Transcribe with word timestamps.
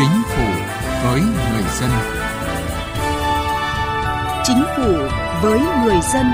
Chính 0.00 0.22
phủ 0.26 0.44
với 1.04 1.20
người 1.20 1.62
dân. 1.80 1.90
Chính 4.44 4.62
phủ 4.76 4.92
với 5.42 5.60
người 5.84 6.00
dân. 6.12 6.26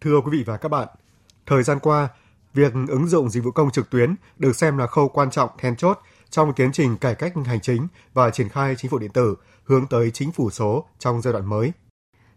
Thưa 0.00 0.20
quý 0.20 0.30
vị 0.32 0.44
và 0.46 0.56
các 0.56 0.68
bạn, 0.68 0.88
thời 1.46 1.62
gian 1.62 1.78
qua, 1.78 2.08
việc 2.54 2.72
ứng 2.88 3.06
dụng 3.06 3.30
dịch 3.30 3.44
vụ 3.44 3.50
công 3.50 3.70
trực 3.70 3.90
tuyến 3.90 4.14
được 4.38 4.56
xem 4.56 4.78
là 4.78 4.86
khâu 4.86 5.08
quan 5.08 5.30
trọng 5.30 5.50
then 5.58 5.76
chốt 5.76 5.98
trong 6.30 6.52
tiến 6.52 6.72
trình 6.72 6.96
cải 6.96 7.14
cách 7.14 7.32
hành 7.46 7.60
chính 7.60 7.88
và 8.14 8.30
triển 8.30 8.48
khai 8.48 8.74
chính 8.78 8.90
phủ 8.90 8.98
điện 8.98 9.10
tử 9.10 9.36
hướng 9.64 9.86
tới 9.86 10.10
chính 10.10 10.32
phủ 10.32 10.50
số 10.50 10.84
trong 10.98 11.22
giai 11.22 11.32
đoạn 11.32 11.46
mới. 11.46 11.72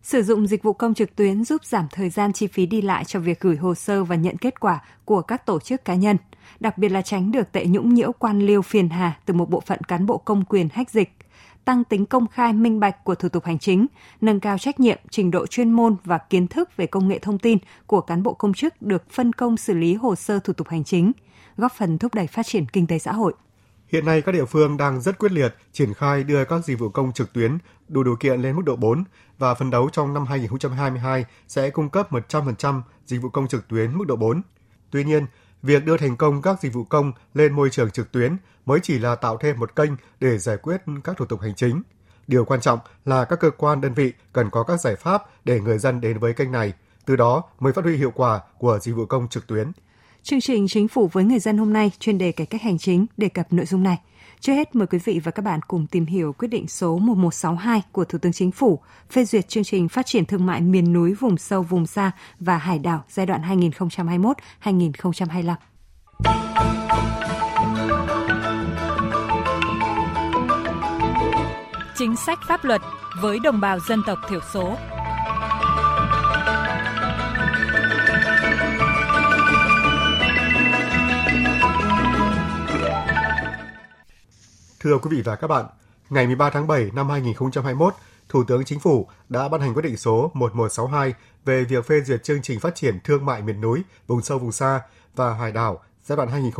Sử 0.03 0.23
dụng 0.23 0.47
dịch 0.47 0.63
vụ 0.63 0.73
công 0.73 0.93
trực 0.93 1.15
tuyến 1.15 1.43
giúp 1.43 1.65
giảm 1.65 1.87
thời 1.91 2.09
gian 2.09 2.33
chi 2.33 2.47
phí 2.47 2.65
đi 2.65 2.81
lại 2.81 3.05
cho 3.05 3.19
việc 3.19 3.39
gửi 3.39 3.55
hồ 3.55 3.75
sơ 3.75 4.03
và 4.03 4.15
nhận 4.15 4.37
kết 4.37 4.59
quả 4.59 4.83
của 5.05 5.21
các 5.21 5.45
tổ 5.45 5.59
chức 5.59 5.85
cá 5.85 5.95
nhân, 5.95 6.17
đặc 6.59 6.77
biệt 6.77 6.89
là 6.89 7.01
tránh 7.01 7.31
được 7.31 7.51
tệ 7.51 7.65
nhũng 7.65 7.93
nhiễu 7.93 8.11
quan 8.11 8.39
liêu 8.39 8.61
phiền 8.61 8.89
hà 8.89 9.17
từ 9.25 9.33
một 9.33 9.49
bộ 9.49 9.59
phận 9.59 9.79
cán 9.81 10.05
bộ 10.05 10.17
công 10.17 10.45
quyền 10.45 10.69
hách 10.73 10.89
dịch, 10.89 11.11
tăng 11.65 11.83
tính 11.83 12.05
công 12.05 12.27
khai 12.27 12.53
minh 12.53 12.79
bạch 12.79 13.03
của 13.03 13.15
thủ 13.15 13.29
tục 13.29 13.45
hành 13.45 13.59
chính, 13.59 13.87
nâng 14.21 14.39
cao 14.39 14.57
trách 14.57 14.79
nhiệm, 14.79 14.97
trình 15.09 15.31
độ 15.31 15.47
chuyên 15.47 15.71
môn 15.71 15.95
và 16.03 16.17
kiến 16.17 16.47
thức 16.47 16.77
về 16.77 16.85
công 16.85 17.07
nghệ 17.07 17.19
thông 17.19 17.39
tin 17.39 17.57
của 17.87 18.01
cán 18.01 18.23
bộ 18.23 18.33
công 18.33 18.53
chức 18.53 18.81
được 18.81 19.11
phân 19.11 19.33
công 19.33 19.57
xử 19.57 19.73
lý 19.73 19.93
hồ 19.93 20.15
sơ 20.15 20.39
thủ 20.39 20.53
tục 20.53 20.67
hành 20.67 20.83
chính, 20.83 21.11
góp 21.57 21.71
phần 21.71 21.97
thúc 21.97 22.13
đẩy 22.13 22.27
phát 22.27 22.45
triển 22.45 22.65
kinh 22.65 22.87
tế 22.87 22.99
xã 22.99 23.11
hội. 23.11 23.33
Hiện 23.91 24.05
nay 24.05 24.21
các 24.21 24.31
địa 24.31 24.45
phương 24.45 24.77
đang 24.77 25.01
rất 25.01 25.19
quyết 25.19 25.31
liệt 25.31 25.55
triển 25.71 25.93
khai 25.93 26.23
đưa 26.23 26.45
các 26.45 26.65
dịch 26.65 26.79
vụ 26.79 26.89
công 26.89 27.13
trực 27.13 27.33
tuyến 27.33 27.57
đủ 27.87 28.03
điều 28.03 28.15
kiện 28.15 28.41
lên 28.41 28.55
mức 28.55 28.61
độ 28.65 28.75
4 28.75 29.03
và 29.37 29.53
phấn 29.53 29.69
đấu 29.69 29.89
trong 29.91 30.13
năm 30.13 30.25
2022 30.25 31.25
sẽ 31.47 31.69
cung 31.69 31.89
cấp 31.89 32.11
100% 32.11 32.81
dịch 33.05 33.21
vụ 33.21 33.29
công 33.29 33.47
trực 33.47 33.67
tuyến 33.67 33.97
mức 33.97 34.07
độ 34.07 34.15
4. 34.15 34.41
Tuy 34.91 35.03
nhiên, 35.03 35.25
việc 35.61 35.85
đưa 35.85 35.97
thành 35.97 36.17
công 36.17 36.41
các 36.41 36.61
dịch 36.61 36.73
vụ 36.73 36.83
công 36.83 37.11
lên 37.33 37.53
môi 37.53 37.69
trường 37.69 37.91
trực 37.91 38.11
tuyến 38.11 38.37
mới 38.65 38.79
chỉ 38.83 38.99
là 38.99 39.15
tạo 39.15 39.37
thêm 39.37 39.59
một 39.59 39.75
kênh 39.75 39.91
để 40.19 40.37
giải 40.37 40.57
quyết 40.57 40.81
các 41.03 41.17
thủ 41.17 41.25
tục 41.25 41.41
hành 41.41 41.55
chính. 41.55 41.81
Điều 42.27 42.45
quan 42.45 42.61
trọng 42.61 42.79
là 43.05 43.25
các 43.25 43.39
cơ 43.39 43.51
quan 43.51 43.81
đơn 43.81 43.93
vị 43.93 44.13
cần 44.33 44.49
có 44.49 44.63
các 44.63 44.81
giải 44.81 44.95
pháp 44.95 45.23
để 45.45 45.59
người 45.59 45.77
dân 45.77 46.01
đến 46.01 46.19
với 46.19 46.33
kênh 46.33 46.51
này, 46.51 46.73
từ 47.05 47.15
đó 47.15 47.43
mới 47.59 47.73
phát 47.73 47.85
huy 47.85 47.97
hiệu 47.97 48.11
quả 48.15 48.41
của 48.57 48.79
dịch 48.81 48.95
vụ 48.95 49.05
công 49.05 49.27
trực 49.27 49.47
tuyến. 49.47 49.71
Chương 50.23 50.41
trình 50.41 50.67
Chính 50.67 50.87
phủ 50.87 51.07
với 51.07 51.23
người 51.23 51.39
dân 51.39 51.57
hôm 51.57 51.73
nay 51.73 51.91
chuyên 51.99 52.17
đề 52.17 52.31
cải 52.31 52.47
cách 52.47 52.61
hành 52.61 52.77
chính 52.77 53.05
đề 53.17 53.29
cập 53.29 53.53
nội 53.53 53.65
dung 53.65 53.83
này. 53.83 53.97
Trước 54.39 54.53
hết 54.53 54.75
mời 54.75 54.87
quý 54.87 54.99
vị 55.03 55.19
và 55.23 55.31
các 55.31 55.45
bạn 55.45 55.59
cùng 55.67 55.87
tìm 55.87 56.05
hiểu 56.05 56.33
quyết 56.33 56.47
định 56.47 56.67
số 56.67 56.97
1162 56.97 57.81
của 57.91 58.05
Thủ 58.05 58.19
tướng 58.19 58.33
Chính 58.33 58.51
phủ 58.51 58.79
phê 59.09 59.25
duyệt 59.25 59.49
chương 59.49 59.63
trình 59.63 59.89
phát 59.89 60.05
triển 60.05 60.25
thương 60.25 60.45
mại 60.45 60.61
miền 60.61 60.93
núi, 60.93 61.13
vùng 61.13 61.37
sâu, 61.37 61.61
vùng 61.61 61.85
xa 61.85 62.11
và 62.39 62.57
hải 62.57 62.79
đảo 62.79 63.03
giai 63.09 63.25
đoạn 63.25 63.41
2021-2025. 64.63 65.55
Chính 71.95 72.15
sách 72.15 72.39
pháp 72.47 72.65
luật 72.65 72.81
với 73.21 73.39
đồng 73.39 73.59
bào 73.61 73.79
dân 73.79 74.01
tộc 74.07 74.19
thiểu 74.29 74.39
số 74.53 74.77
Thưa 84.83 84.97
quý 84.97 85.09
vị 85.11 85.21
và 85.25 85.35
các 85.35 85.47
bạn, 85.47 85.65
ngày 86.09 86.27
13 86.27 86.49
tháng 86.49 86.67
7 86.67 86.91
năm 86.93 87.09
2021, 87.09 87.93
Thủ 88.29 88.43
tướng 88.43 88.65
Chính 88.65 88.79
phủ 88.79 89.07
đã 89.29 89.47
ban 89.47 89.61
hành 89.61 89.73
quyết 89.73 89.81
định 89.81 89.97
số 89.97 90.31
1162 90.33 91.13
về 91.45 91.63
việc 91.63 91.85
phê 91.85 92.01
duyệt 92.01 92.23
chương 92.23 92.41
trình 92.41 92.59
phát 92.59 92.75
triển 92.75 92.99
thương 93.03 93.25
mại 93.25 93.41
miền 93.41 93.61
núi, 93.61 93.83
vùng 94.07 94.21
sâu 94.21 94.39
vùng 94.39 94.51
xa 94.51 94.81
và 95.15 95.33
hải 95.33 95.51
đảo 95.51 95.79
giai 96.03 96.15
đoạn 96.15 96.51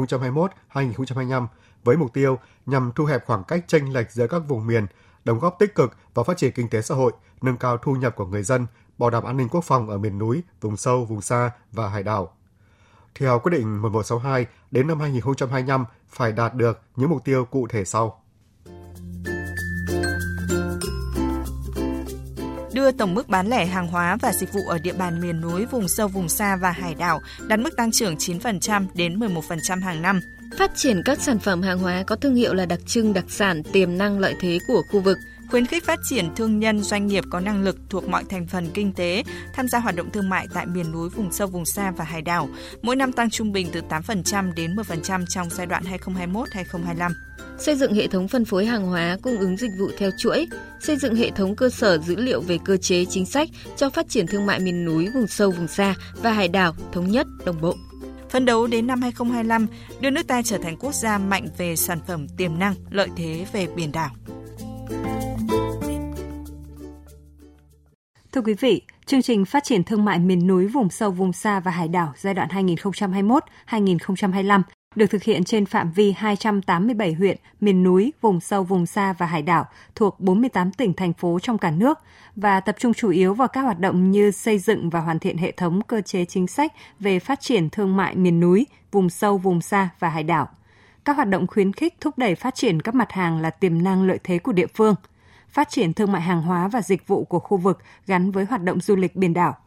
2021-2025 0.74 1.48
với 1.84 1.98
mục 1.98 2.14
tiêu 2.14 2.40
nhằm 2.66 2.92
thu 2.96 3.06
hẹp 3.06 3.26
khoảng 3.26 3.44
cách 3.44 3.64
chênh 3.68 3.94
lệch 3.94 4.12
giữa 4.12 4.28
các 4.28 4.40
vùng 4.48 4.68
miền, 4.68 4.86
đóng 5.26 5.40
góp 5.40 5.56
tích 5.60 5.76
cực 5.76 5.96
vào 6.14 6.24
phát 6.24 6.38
triển 6.38 6.52
kinh 6.52 6.70
tế 6.70 6.81
xã 6.81 6.96
hội, 6.96 7.12
nâng 7.42 7.58
cao 7.58 7.78
thu 7.78 7.94
nhập 7.94 8.16
của 8.16 8.26
người 8.26 8.44
dân, 8.44 8.68
bảo 8.98 9.10
đảm 9.10 9.24
an 9.24 9.38
ninh 9.38 9.50
quốc 9.50 9.64
phòng 9.64 9.90
ở 9.90 9.98
miền 9.98 10.18
núi, 10.18 10.44
vùng 10.62 10.78
sâu, 10.78 11.06
vùng 11.06 11.22
xa 11.22 11.52
và 11.72 11.90
hải 11.90 12.04
đảo. 12.04 12.34
Theo 13.16 13.40
quyết 13.40 13.50
định 13.52 13.82
1162, 13.82 14.46
đến 14.72 14.88
năm 14.88 15.00
2025 15.00 15.86
phải 16.10 16.32
đạt 16.32 16.56
được 16.56 16.82
những 16.96 17.10
mục 17.10 17.26
tiêu 17.26 17.46
cụ 17.46 17.68
thể 17.68 17.86
sau. 17.86 18.22
đưa 22.74 22.92
tổng 22.92 23.14
mức 23.14 23.30
bán 23.30 23.48
lẻ 23.48 23.66
hàng 23.66 23.88
hóa 23.88 24.18
và 24.22 24.34
dịch 24.34 24.54
vụ 24.54 24.62
ở 24.68 24.80
địa 24.80 24.94
bàn 24.94 25.22
miền 25.22 25.42
núi, 25.42 25.66
vùng 25.66 25.88
sâu, 25.88 26.08
vùng 26.08 26.30
xa 26.30 26.56
và 26.56 26.72
hải 26.72 26.96
đảo 26.96 27.20
đạt 27.48 27.60
mức 27.60 27.70
tăng 27.78 27.92
trưởng 27.92 28.16
9% 28.16 28.86
đến 28.94 29.20
11% 29.20 29.82
hàng 29.84 30.02
năm. 30.02 30.20
Phát 30.58 30.72
triển 30.76 31.02
các 31.06 31.20
sản 31.20 31.40
phẩm 31.40 31.62
hàng 31.62 31.80
hóa 31.80 32.04
có 32.08 32.16
thương 32.16 32.36
hiệu 32.36 32.54
là 32.54 32.66
đặc 32.66 32.80
trưng, 32.86 33.14
đặc 33.14 33.26
sản, 33.28 33.64
tiềm 33.64 33.98
năng 33.98 34.20
lợi 34.20 34.36
thế 34.40 34.60
của 34.68 34.84
khu 34.92 35.00
vực, 35.00 35.18
khuyến 35.51 35.66
khích 35.66 35.85
phát 35.85 36.00
triển 36.03 36.35
thương 36.35 36.59
nhân 36.59 36.84
doanh 36.84 37.07
nghiệp 37.07 37.23
có 37.29 37.39
năng 37.39 37.63
lực 37.63 37.78
thuộc 37.89 38.07
mọi 38.07 38.23
thành 38.29 38.47
phần 38.47 38.67
kinh 38.73 38.94
tế 38.94 39.23
tham 39.53 39.67
gia 39.67 39.79
hoạt 39.79 39.95
động 39.95 40.12
thương 40.12 40.29
mại 40.29 40.47
tại 40.53 40.66
miền 40.66 40.91
núi, 40.91 41.09
vùng 41.09 41.31
sâu, 41.31 41.47
vùng 41.47 41.66
xa 41.66 41.91
và 41.97 42.06
hải 42.06 42.22
đảo, 42.22 42.50
mỗi 42.81 42.95
năm 42.95 43.12
tăng 43.12 43.29
trung 43.29 43.51
bình 43.51 43.67
từ 43.72 43.81
8% 43.89 44.53
đến 44.56 44.75
10% 44.75 45.25
trong 45.29 45.50
giai 45.50 45.67
đoạn 45.67 45.84
2021-2025 46.06 47.12
xây 47.59 47.75
dựng 47.75 47.94
hệ 47.94 48.07
thống 48.07 48.28
phân 48.28 48.45
phối 48.45 48.66
hàng 48.66 48.85
hóa 48.85 49.17
cung 49.22 49.38
ứng 49.38 49.57
dịch 49.57 49.72
vụ 49.79 49.89
theo 49.97 50.12
chuỗi, 50.17 50.47
xây 50.79 50.97
dựng 50.97 51.16
hệ 51.16 51.31
thống 51.31 51.56
cơ 51.56 51.69
sở 51.69 51.97
dữ 51.97 52.16
liệu 52.16 52.41
về 52.41 52.59
cơ 52.66 52.78
chế 52.78 53.06
chính 53.06 53.25
sách 53.25 53.50
cho 53.78 53.89
phát 53.89 54.09
triển 54.09 54.28
thương 54.28 54.45
mại 54.45 54.59
miền 54.59 54.85
núi, 54.85 55.07
vùng 55.13 55.28
sâu, 55.28 55.51
vùng 55.51 55.68
xa 55.68 55.95
và 56.22 56.31
hải 56.31 56.47
đảo 56.47 56.75
thống 56.91 57.12
nhất, 57.12 57.28
đồng 57.45 57.62
bộ. 57.62 57.75
Phấn 58.29 58.45
đấu 58.45 58.68
đến 58.68 58.88
năm 58.88 59.01
2025, 59.01 59.68
đưa 60.00 60.09
nước 60.09 60.28
ta 60.28 60.41
trở 60.41 60.57
thành 60.57 60.78
quốc 60.78 60.94
gia 60.94 61.18
mạnh 61.18 61.47
về 61.57 61.75
sản 61.75 62.00
phẩm 62.07 62.28
tiềm 62.38 62.59
năng, 62.59 62.75
lợi 62.89 63.09
thế 63.16 63.45
về 63.53 63.68
biển 63.75 63.91
đảo. 63.91 64.09
Thưa 68.31 68.41
quý 68.41 68.53
vị, 68.53 68.81
chương 69.06 69.22
trình 69.22 69.46
phát 69.46 69.63
triển 69.63 69.84
thương 69.84 70.06
mại 70.06 70.19
miền 70.19 70.47
núi, 70.47 70.68
vùng 70.68 70.90
sâu, 70.90 71.12
vùng 71.12 71.34
xa 71.34 71.59
và 71.59 71.72
hải 71.72 71.88
đảo 71.88 72.13
giai 72.18 72.34
đoạn 72.34 72.47
2021-2025 73.68 74.62
được 74.96 75.06
thực 75.06 75.24
hiện 75.24 75.44
trên 75.44 75.66
phạm 75.66 75.91
vi 75.91 76.12
287 76.18 77.13
huyện, 77.13 77.38
miền 77.62 77.84
núi, 77.84 78.13
vùng 78.22 78.40
sâu, 78.40 78.63
vùng 78.63 78.85
xa 78.85 79.13
và 79.13 79.25
hải 79.25 79.41
đảo 79.41 79.66
thuộc 79.96 80.19
48 80.19 80.72
tỉnh, 80.72 80.94
thành 80.94 81.13
phố 81.13 81.40
trong 81.40 81.57
cả 81.57 81.72
nước 81.72 82.00
và 82.35 82.59
tập 82.59 82.75
trung 82.80 82.94
chủ 82.94 83.09
yếu 83.09 83.34
vào 83.34 83.47
các 83.47 83.62
hoạt 83.62 83.80
động 83.80 84.12
như 84.12 84.31
xây 84.31 84.59
dựng 84.59 84.90
và 84.90 85.00
hoàn 85.00 85.19
thiện 85.19 85.38
hệ 85.38 85.51
thống 85.51 85.81
cơ 85.81 86.01
chế 86.01 86.25
chính 86.25 86.47
sách 86.47 86.74
về 87.00 87.19
phát 87.19 87.41
triển 87.41 87.69
thương 87.69 87.97
mại 87.97 88.16
miền 88.16 88.40
núi, 88.40 88.68
vùng 88.91 89.09
sâu, 89.09 89.38
vùng 89.38 89.62
xa 89.62 89.90
và 90.00 90.09
hải 90.09 90.24
đảo. 90.24 90.50
Các 91.06 91.16
hoạt 91.16 91.29
động 91.29 91.47
khuyến 91.47 91.73
khích 91.73 91.94
thúc 92.01 92.17
đẩy 92.17 92.35
phát 92.35 92.56
triển 92.56 92.81
các 92.81 92.95
mặt 92.95 93.12
hàng 93.12 93.41
là 93.41 93.50
tiềm 93.50 93.84
năng 93.84 94.03
lợi 94.03 94.19
thế 94.23 94.39
của 94.39 94.51
địa 94.51 94.67
phương– 94.67 94.95
phát 95.51 95.69
triển 95.69 95.94
thương 95.94 96.12
mại 96.12 96.22
hàng 96.22 96.41
hóa 96.41 96.67
và 96.67 96.81
dịch 96.81 97.07
vụ 97.07 97.23
của 97.23 97.39
khu 97.39 97.57
vực 97.57 97.79
gắn 98.07 98.31
với 98.31 98.45
hoạt 98.45 98.63
động 98.63 98.81
du 98.81 98.95
lịch 98.95 99.16
biển 99.16 99.34
đảo, 99.34 99.57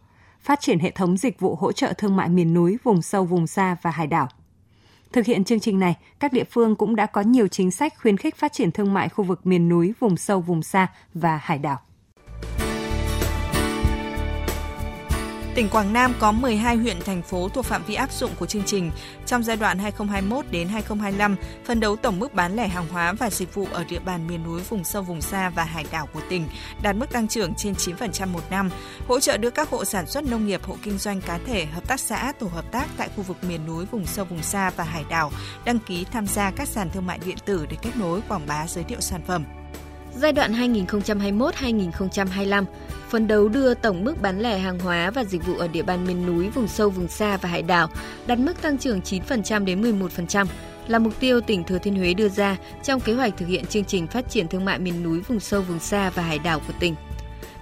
phát 0.41 0.61
triển 0.61 0.79
hệ 0.79 0.91
thống 0.91 1.17
dịch 1.17 1.41
vụ 1.41 1.55
hỗ 1.55 1.73
trợ 1.73 1.93
thương 1.99 2.17
mại 2.17 2.29
miền 2.29 2.55
núi, 2.55 2.79
vùng 2.83 3.03
sâu, 3.03 3.25
vùng 3.25 3.47
xa 3.47 3.77
và 3.83 3.91
hải 3.91 4.07
đảo. 4.07 4.29
Thực 5.13 5.27
hiện 5.27 5.45
chương 5.45 5.61
trình 5.61 5.79
này, 5.79 5.97
các 6.19 6.33
địa 6.33 6.45
phương 6.51 6.77
cũng 6.77 6.97
đã 6.97 7.07
có 7.07 7.21
nhiều 7.21 7.49
chính 7.49 7.71
sách 7.71 7.95
khuyến 8.03 8.17
khích 8.17 8.37
phát 8.37 8.53
triển 8.53 8.73
thương 8.73 8.95
mại 8.95 9.09
khu 9.09 9.25
vực 9.25 9.47
miền 9.47 9.69
núi, 9.69 9.95
vùng 10.01 10.17
sâu, 10.17 10.41
vùng 10.41 10.63
xa 10.63 10.87
và 11.15 11.37
hải 11.37 11.59
đảo. 11.59 11.79
Tỉnh 15.55 15.69
Quảng 15.69 15.93
Nam 15.93 16.13
có 16.19 16.33
12 16.33 16.77
huyện 16.77 17.01
thành 17.01 17.23
phố 17.23 17.49
thuộc 17.49 17.65
phạm 17.65 17.85
vi 17.85 17.95
áp 17.95 18.13
dụng 18.13 18.31
của 18.39 18.47
chương 18.47 18.63
trình. 18.67 18.91
Trong 19.27 19.43
giai 19.43 19.57
đoạn 19.57 19.79
2021 19.79 20.45
đến 20.51 20.69
2025, 20.69 21.37
phân 21.65 21.81
đấu 21.81 21.97
tổng 21.97 22.19
mức 22.19 22.35
bán 22.35 22.57
lẻ 22.57 22.69
hàng 22.69 22.89
hóa 22.89 23.13
và 23.13 23.31
dịch 23.31 23.55
vụ 23.55 23.67
ở 23.73 23.85
địa 23.85 23.99
bàn 23.99 24.27
miền 24.27 24.45
núi, 24.45 24.61
vùng 24.69 24.85
sâu, 24.85 25.03
vùng 25.03 25.21
xa 25.21 25.51
và 25.51 25.65
hải 25.65 25.85
đảo 25.93 26.09
của 26.15 26.21
tỉnh 26.29 26.49
đạt 26.83 26.97
mức 26.97 27.13
tăng 27.13 27.29
trưởng 27.29 27.55
trên 27.55 27.75
9% 27.75 28.29
một 28.29 28.41
năm, 28.51 28.71
hỗ 29.09 29.21
trợ 29.21 29.37
đưa 29.37 29.51
các 29.51 29.71
hộ 29.71 29.85
sản 29.85 30.07
xuất 30.07 30.25
nông 30.25 30.47
nghiệp, 30.47 30.63
hộ 30.65 30.77
kinh 30.83 30.99
doanh 30.99 31.21
cá 31.21 31.39
thể, 31.47 31.65
hợp 31.65 31.89
tác 31.89 32.01
xã, 32.01 32.33
tổ 32.39 32.47
hợp 32.47 32.73
tác 32.73 32.87
tại 32.97 33.09
khu 33.17 33.23
vực 33.23 33.45
miền 33.45 33.67
núi, 33.67 33.85
vùng 33.91 34.07
sâu, 34.07 34.25
vùng 34.25 34.43
xa 34.43 34.71
và 34.77 34.85
hải 34.85 35.05
đảo 35.11 35.31
đăng 35.65 35.79
ký 35.79 36.05
tham 36.13 36.27
gia 36.27 36.51
các 36.51 36.69
sàn 36.69 36.91
thương 36.91 37.07
mại 37.07 37.19
điện 37.25 37.39
tử 37.45 37.67
để 37.71 37.77
kết 37.83 37.97
nối 37.97 38.21
quảng 38.29 38.47
bá 38.47 38.67
giới 38.67 38.85
thiệu 38.85 39.01
sản 39.01 39.21
phẩm. 39.27 39.45
Giai 40.17 40.33
đoạn 40.33 40.53
2021-2025, 40.53 42.65
phấn 43.09 43.27
đấu 43.27 43.49
đưa 43.49 43.75
tổng 43.75 44.05
mức 44.05 44.23
bán 44.23 44.41
lẻ 44.41 44.59
hàng 44.59 44.79
hóa 44.79 45.11
và 45.11 45.25
dịch 45.25 45.47
vụ 45.47 45.59
ở 45.59 45.69
địa 45.69 45.83
bàn 45.83 46.07
miền 46.07 46.27
núi, 46.27 46.51
vùng 46.51 46.69
sâu, 46.69 46.91
vùng 46.91 47.09
xa 47.09 47.37
và 47.37 47.49
hải 47.49 47.63
đảo 47.63 47.89
đạt 48.27 48.39
mức 48.39 48.63
tăng 48.63 48.79
trưởng 48.79 49.01
9% 49.01 49.65
đến 49.65 49.83
11% 49.83 50.47
là 50.89 50.99
mục 50.99 51.21
tiêu 51.21 51.41
tỉnh 51.41 51.65
Thừa 51.65 51.79
Thiên 51.79 51.97
Huế 51.97 52.15
đưa 52.15 52.29
ra 52.29 52.57
trong 52.83 53.01
kế 53.01 53.13
hoạch 53.13 53.37
thực 53.37 53.47
hiện 53.47 53.67
chương 53.67 53.85
trình 53.85 54.07
phát 54.07 54.31
triển 54.31 54.49
thương 54.49 54.65
mại 54.65 54.79
miền 54.79 55.03
núi, 55.03 55.21
vùng 55.21 55.41
sâu, 55.41 55.63
vùng 55.63 55.81
xa 55.81 56.11
và 56.11 56.23
hải 56.23 56.39
đảo 56.39 56.61
của 56.67 56.73
tỉnh. 56.81 56.95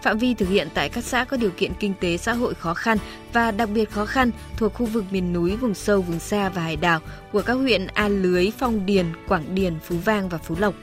Phạm 0.03 0.19
vi 0.19 0.35
thực 0.35 0.49
hiện 0.49 0.69
tại 0.75 0.89
các 0.89 1.05
xã 1.05 1.25
có 1.25 1.37
điều 1.37 1.51
kiện 1.51 1.73
kinh 1.81 1.95
tế 2.01 2.17
xã 2.17 2.33
hội 2.33 2.55
khó 2.55 2.75
khăn 2.75 2.99
và 3.33 3.51
đặc 3.51 3.69
biệt 3.75 3.91
khó 3.91 4.07
khăn 4.07 4.31
thuộc 4.57 4.75
khu 4.75 4.87
vực 4.87 5.05
miền 5.11 5.33
núi, 5.33 5.57
vùng 5.57 5.75
sâu, 5.75 6.03
vùng 6.03 6.19
xa 6.19 6.49
và 6.49 6.63
hải 6.63 6.77
đảo 6.77 7.01
của 7.33 7.43
các 7.43 7.55
huyện 7.55 7.87
A 7.87 8.09
Lưới, 8.09 8.51
Phong 8.59 8.87
Điền, 8.87 9.07
Quảng 9.29 9.55
Điền, 9.55 9.75
Phú 9.83 9.97
Vang 10.05 10.29
và 10.29 10.39
Phú 10.39 10.57
Lộc. 10.59 10.75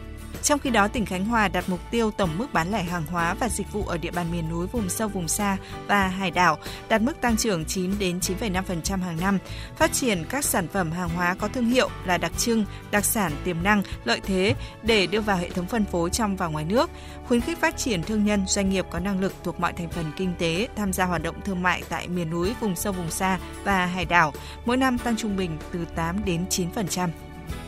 Trong 0.44 0.60
khi 0.60 0.70
đó, 0.70 0.88
tỉnh 0.88 1.06
Khánh 1.06 1.26
Hòa 1.26 1.48
đặt 1.48 1.70
mục 1.70 1.80
tiêu 1.92 2.12
tổng 2.12 2.38
mức 2.38 2.54
bán 2.54 2.72
lẻ 2.72 2.84
hàng 2.84 3.06
hóa 3.06 3.34
và 3.34 3.50
dịch 3.50 3.72
vụ 3.72 3.84
ở 3.86 3.98
địa 3.98 4.12
bàn 4.12 4.32
miền 4.32 4.50
núi, 4.50 4.68
vùng 4.68 4.90
sâu, 4.90 5.08
vùng 5.08 5.28
xa 5.28 5.58
và 5.88 6.08
hải 6.08 6.32
đảo 6.32 6.58
đạt 6.90 7.02
mức 7.02 7.22
tăng 7.22 7.38
trưởng 7.38 7.66
9 7.66 8.00
đến 8.00 8.20
9,5% 8.20 9.02
hàng 9.02 9.18
năm. 9.22 9.38
Phát 9.78 9.94
triển 9.94 10.26
các 10.30 10.46
sản 10.46 10.68
phẩm 10.68 10.92
hàng 10.92 11.10
hóa 11.10 11.36
có 11.40 11.48
thương 11.48 11.70
hiệu 11.70 11.90
là 12.06 12.18
đặc 12.18 12.32
trưng, 12.38 12.66
đặc 12.92 13.06
sản 13.06 13.32
tiềm 13.44 13.64
năng, 13.64 13.84
lợi 14.06 14.20
thế 14.24 14.56
để 14.84 15.08
đưa 15.08 15.22
vào 15.22 15.38
hệ 15.38 15.50
thống 15.50 15.68
phân 15.68 15.86
phối 15.86 16.10
trong 16.10 16.36
và 16.36 16.48
ngoài 16.48 16.66
nước, 16.66 16.90
khuyến 17.28 17.42
khích 17.42 17.62
phát 17.62 17.78
triển 17.78 18.04
thương 18.04 18.26
nhân, 18.26 18.44
doanh 18.48 18.70
nghiệp 18.70 18.86
có 18.92 19.00
năng 19.00 19.20
lực 19.20 19.34
thuộc 19.44 19.60
mọi 19.60 19.74
thành 19.74 19.90
phần 19.90 20.06
kinh 20.18 20.34
tế 20.40 20.68
tham 20.76 20.94
gia 20.94 21.06
hoạt 21.06 21.24
động 21.24 21.36
thương 21.46 21.64
mại 21.64 21.84
tại 21.90 22.08
miền 22.08 22.30
núi, 22.30 22.54
vùng 22.62 22.76
sâu, 22.76 22.94
vùng 22.94 23.12
xa 23.12 23.40
và 23.64 23.86
hải 23.86 24.06
đảo, 24.06 24.34
mỗi 24.66 24.78
năm 24.78 24.98
tăng 24.98 25.18
trung 25.18 25.38
bình 25.38 25.58
từ 25.72 25.86
8 25.96 26.26
đến 26.26 26.46
9%. 26.50 27.10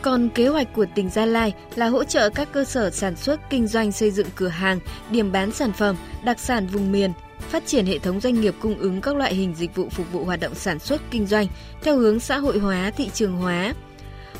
Còn 0.01 0.29
kế 0.29 0.47
hoạch 0.47 0.73
của 0.73 0.85
tỉnh 0.95 1.09
Gia 1.09 1.25
Lai 1.25 1.53
là 1.75 1.87
hỗ 1.87 2.03
trợ 2.03 2.29
các 2.29 2.51
cơ 2.51 2.63
sở 2.63 2.89
sản 2.89 3.15
xuất 3.15 3.49
kinh 3.49 3.67
doanh 3.67 3.91
xây 3.91 4.11
dựng 4.11 4.27
cửa 4.35 4.47
hàng, 4.47 4.79
điểm 5.11 5.31
bán 5.31 5.51
sản 5.51 5.71
phẩm, 5.73 5.95
đặc 6.23 6.39
sản 6.39 6.67
vùng 6.67 6.91
miền, 6.91 7.11
phát 7.39 7.65
triển 7.65 7.85
hệ 7.85 7.99
thống 7.99 8.19
doanh 8.19 8.41
nghiệp 8.41 8.55
cung 8.59 8.77
ứng 8.77 9.01
các 9.01 9.15
loại 9.15 9.35
hình 9.35 9.55
dịch 9.55 9.75
vụ 9.75 9.89
phục 9.89 10.11
vụ 10.11 10.25
hoạt 10.25 10.39
động 10.39 10.55
sản 10.55 10.79
xuất 10.79 11.01
kinh 11.11 11.27
doanh 11.27 11.47
theo 11.83 11.97
hướng 11.97 12.19
xã 12.19 12.37
hội 12.37 12.59
hóa, 12.59 12.91
thị 12.97 13.09
trường 13.13 13.35
hóa. 13.35 13.73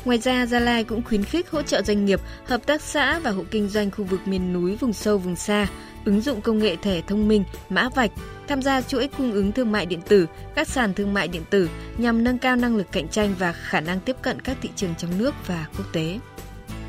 Ngoài 0.04 0.18
ra, 0.18 0.46
Gia 0.46 0.58
Lai 0.58 0.84
cũng 0.84 1.02
khuyến 1.02 1.24
khích 1.24 1.50
hỗ 1.50 1.62
trợ 1.62 1.82
doanh 1.82 2.04
nghiệp, 2.04 2.20
hợp 2.44 2.66
tác 2.66 2.82
xã 2.82 3.18
và 3.18 3.30
hộ 3.30 3.44
kinh 3.50 3.68
doanh 3.68 3.90
khu 3.90 4.04
vực 4.04 4.20
miền 4.24 4.52
núi, 4.52 4.76
vùng 4.76 4.92
sâu, 4.92 5.18
vùng 5.18 5.36
xa, 5.36 5.66
ứng 6.04 6.20
dụng 6.20 6.40
công 6.40 6.58
nghệ 6.58 6.76
thẻ 6.76 7.00
thông 7.06 7.28
minh, 7.28 7.44
mã 7.68 7.88
vạch, 7.94 8.10
tham 8.48 8.62
gia 8.62 8.82
chuỗi 8.82 9.08
cung 9.18 9.32
ứng 9.32 9.52
thương 9.52 9.72
mại 9.72 9.86
điện 9.86 10.00
tử, 10.08 10.26
các 10.54 10.68
sàn 10.68 10.94
thương 10.94 11.14
mại 11.14 11.28
điện 11.28 11.42
tử 11.50 11.68
nhằm 11.98 12.24
nâng 12.24 12.38
cao 12.38 12.56
năng 12.56 12.76
lực 12.76 12.92
cạnh 12.92 13.08
tranh 13.08 13.34
và 13.38 13.52
khả 13.52 13.80
năng 13.80 14.00
tiếp 14.00 14.16
cận 14.22 14.40
các 14.40 14.56
thị 14.62 14.70
trường 14.76 14.94
trong 14.98 15.18
nước 15.18 15.34
và 15.46 15.66
quốc 15.78 15.86
tế. 15.92 16.18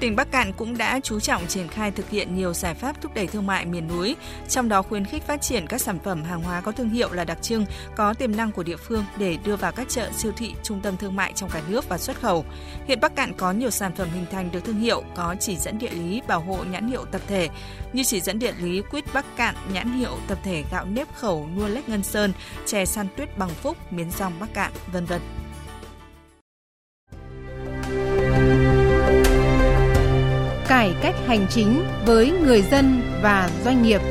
Tỉnh 0.03 0.15
Bắc 0.15 0.31
Cạn 0.31 0.53
cũng 0.53 0.77
đã 0.77 0.99
chú 1.03 1.19
trọng 1.19 1.47
triển 1.47 1.67
khai 1.67 1.91
thực 1.91 2.09
hiện 2.09 2.35
nhiều 2.35 2.53
giải 2.53 2.73
pháp 2.73 3.01
thúc 3.01 3.13
đẩy 3.13 3.27
thương 3.27 3.47
mại 3.47 3.65
miền 3.65 3.87
núi, 3.87 4.15
trong 4.49 4.69
đó 4.69 4.81
khuyến 4.81 5.05
khích 5.05 5.23
phát 5.23 5.41
triển 5.41 5.67
các 5.67 5.81
sản 5.81 5.99
phẩm 6.03 6.23
hàng 6.23 6.43
hóa 6.43 6.61
có 6.61 6.71
thương 6.71 6.89
hiệu 6.89 7.13
là 7.13 7.23
đặc 7.23 7.37
trưng, 7.41 7.65
có 7.95 8.13
tiềm 8.13 8.35
năng 8.35 8.51
của 8.51 8.63
địa 8.63 8.75
phương 8.75 9.05
để 9.17 9.37
đưa 9.45 9.55
vào 9.55 9.71
các 9.71 9.89
chợ 9.89 10.09
siêu 10.17 10.31
thị, 10.37 10.55
trung 10.63 10.79
tâm 10.81 10.97
thương 10.97 11.15
mại 11.15 11.33
trong 11.35 11.49
cả 11.49 11.61
nước 11.69 11.89
và 11.89 11.97
xuất 11.97 12.21
khẩu. 12.21 12.45
Hiện 12.87 12.99
Bắc 13.01 13.15
Cạn 13.15 13.33
có 13.37 13.51
nhiều 13.51 13.69
sản 13.69 13.95
phẩm 13.95 14.07
hình 14.13 14.25
thành 14.31 14.51
được 14.51 14.65
thương 14.65 14.79
hiệu 14.79 15.03
có 15.15 15.35
chỉ 15.39 15.57
dẫn 15.57 15.79
địa 15.79 15.91
lý 15.91 16.21
bảo 16.27 16.39
hộ 16.39 16.63
nhãn 16.63 16.87
hiệu 16.87 17.05
tập 17.05 17.21
thể 17.27 17.49
như 17.93 18.03
chỉ 18.03 18.21
dẫn 18.21 18.39
địa 18.39 18.53
lý 18.59 18.81
quýt 18.91 19.13
Bắc 19.13 19.25
Cạn, 19.35 19.55
nhãn 19.73 19.91
hiệu 19.93 20.17
tập 20.27 20.37
thể 20.43 20.63
gạo 20.71 20.85
nếp 20.85 21.15
khẩu 21.15 21.49
nua 21.57 21.67
lách 21.67 21.89
Ngân 21.89 22.03
Sơn, 22.03 22.33
chè 22.65 22.85
san 22.85 23.07
tuyết 23.17 23.37
bằng 23.37 23.49
phúc, 23.49 23.77
miến 23.91 24.11
rong 24.11 24.39
Bắc 24.39 24.53
Cạn, 24.53 24.71
vân 24.93 25.05
vân. 25.05 25.21
Cải 30.83 30.95
cách 31.01 31.15
hành 31.25 31.47
chính 31.49 31.83
với 32.05 32.31
người 32.31 32.61
dân 32.61 33.01
và 33.21 33.49
doanh 33.63 33.83
nghiệp. 33.83 34.01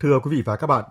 Thưa 0.00 0.20
quý 0.22 0.30
vị 0.30 0.42
và 0.44 0.56
các 0.56 0.66
bạn, 0.66 0.84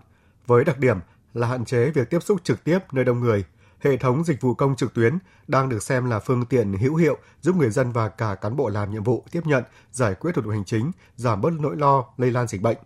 với 0.47 0.63
đặc 0.63 0.79
điểm 0.79 0.97
là 1.33 1.47
hạn 1.47 1.65
chế 1.65 1.91
việc 1.91 2.09
tiếp 2.09 2.19
xúc 2.23 2.41
trực 2.43 2.63
tiếp 2.63 2.79
nơi 2.91 3.05
đông 3.05 3.19
người, 3.19 3.43
hệ 3.79 3.97
thống 3.97 4.23
dịch 4.23 4.41
vụ 4.41 4.53
công 4.53 4.75
trực 4.75 4.93
tuyến 4.93 5.17
đang 5.47 5.69
được 5.69 5.83
xem 5.83 6.09
là 6.09 6.19
phương 6.19 6.45
tiện 6.45 6.73
hữu 6.73 6.95
hiệu 6.95 7.17
giúp 7.41 7.55
người 7.55 7.69
dân 7.69 7.91
và 7.91 8.09
cả 8.09 8.35
cán 8.35 8.55
bộ 8.55 8.69
làm 8.69 8.91
nhiệm 8.91 9.03
vụ 9.03 9.23
tiếp 9.31 9.41
nhận, 9.45 9.63
giải 9.91 10.15
quyết 10.15 10.31
thủ 10.35 10.41
tục 10.41 10.51
hành 10.51 10.65
chính, 10.65 10.91
giảm 11.15 11.41
bớt 11.41 11.53
nỗi 11.59 11.75
lo 11.75 12.05
lây 12.17 12.31
lan 12.31 12.47
dịch 12.47 12.61
bệnh. 12.61 12.77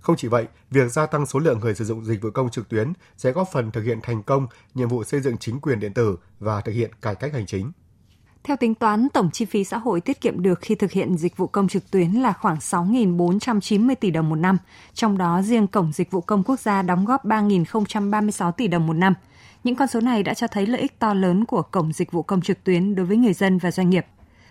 Không 0.00 0.16
chỉ 0.16 0.28
vậy, 0.28 0.46
việc 0.70 0.92
gia 0.92 1.06
tăng 1.06 1.26
số 1.26 1.38
lượng 1.38 1.60
người 1.60 1.74
sử 1.74 1.84
dụng 1.84 2.04
dịch 2.04 2.22
vụ 2.22 2.30
công 2.30 2.50
trực 2.50 2.68
tuyến 2.68 2.92
sẽ 3.16 3.32
góp 3.32 3.48
phần 3.52 3.70
thực 3.70 3.82
hiện 3.82 3.98
thành 4.02 4.22
công 4.22 4.46
nhiệm 4.74 4.88
vụ 4.88 5.04
xây 5.04 5.20
dựng 5.20 5.38
chính 5.38 5.60
quyền 5.60 5.80
điện 5.80 5.92
tử 5.92 6.16
và 6.38 6.60
thực 6.60 6.72
hiện 6.72 6.90
cải 7.02 7.14
cách 7.14 7.32
hành 7.32 7.46
chính. 7.46 7.72
Theo 8.44 8.56
tính 8.56 8.74
toán, 8.74 9.08
tổng 9.08 9.30
chi 9.30 9.44
phí 9.44 9.64
xã 9.64 9.78
hội 9.78 10.00
tiết 10.00 10.20
kiệm 10.20 10.42
được 10.42 10.60
khi 10.60 10.74
thực 10.74 10.92
hiện 10.92 11.16
dịch 11.16 11.36
vụ 11.36 11.46
công 11.46 11.68
trực 11.68 11.90
tuyến 11.90 12.12
là 12.12 12.32
khoảng 12.32 12.56
6.490 12.56 13.94
tỷ 13.94 14.10
đồng 14.10 14.28
một 14.28 14.36
năm, 14.36 14.58
trong 14.94 15.18
đó 15.18 15.42
riêng 15.42 15.66
Cổng 15.66 15.92
Dịch 15.92 16.10
vụ 16.10 16.20
Công 16.20 16.42
Quốc 16.42 16.60
gia 16.60 16.82
đóng 16.82 17.04
góp 17.04 17.24
3.036 17.24 18.52
tỷ 18.52 18.68
đồng 18.68 18.86
một 18.86 18.92
năm. 18.92 19.14
Những 19.64 19.76
con 19.76 19.88
số 19.88 20.00
này 20.00 20.22
đã 20.22 20.34
cho 20.34 20.46
thấy 20.46 20.66
lợi 20.66 20.80
ích 20.80 20.98
to 20.98 21.14
lớn 21.14 21.44
của 21.44 21.62
Cổng 21.62 21.92
Dịch 21.92 22.12
vụ 22.12 22.22
Công 22.22 22.40
trực 22.40 22.64
tuyến 22.64 22.94
đối 22.94 23.06
với 23.06 23.16
người 23.16 23.32
dân 23.32 23.58
và 23.58 23.70
doanh 23.70 23.90
nghiệp. 23.90 24.06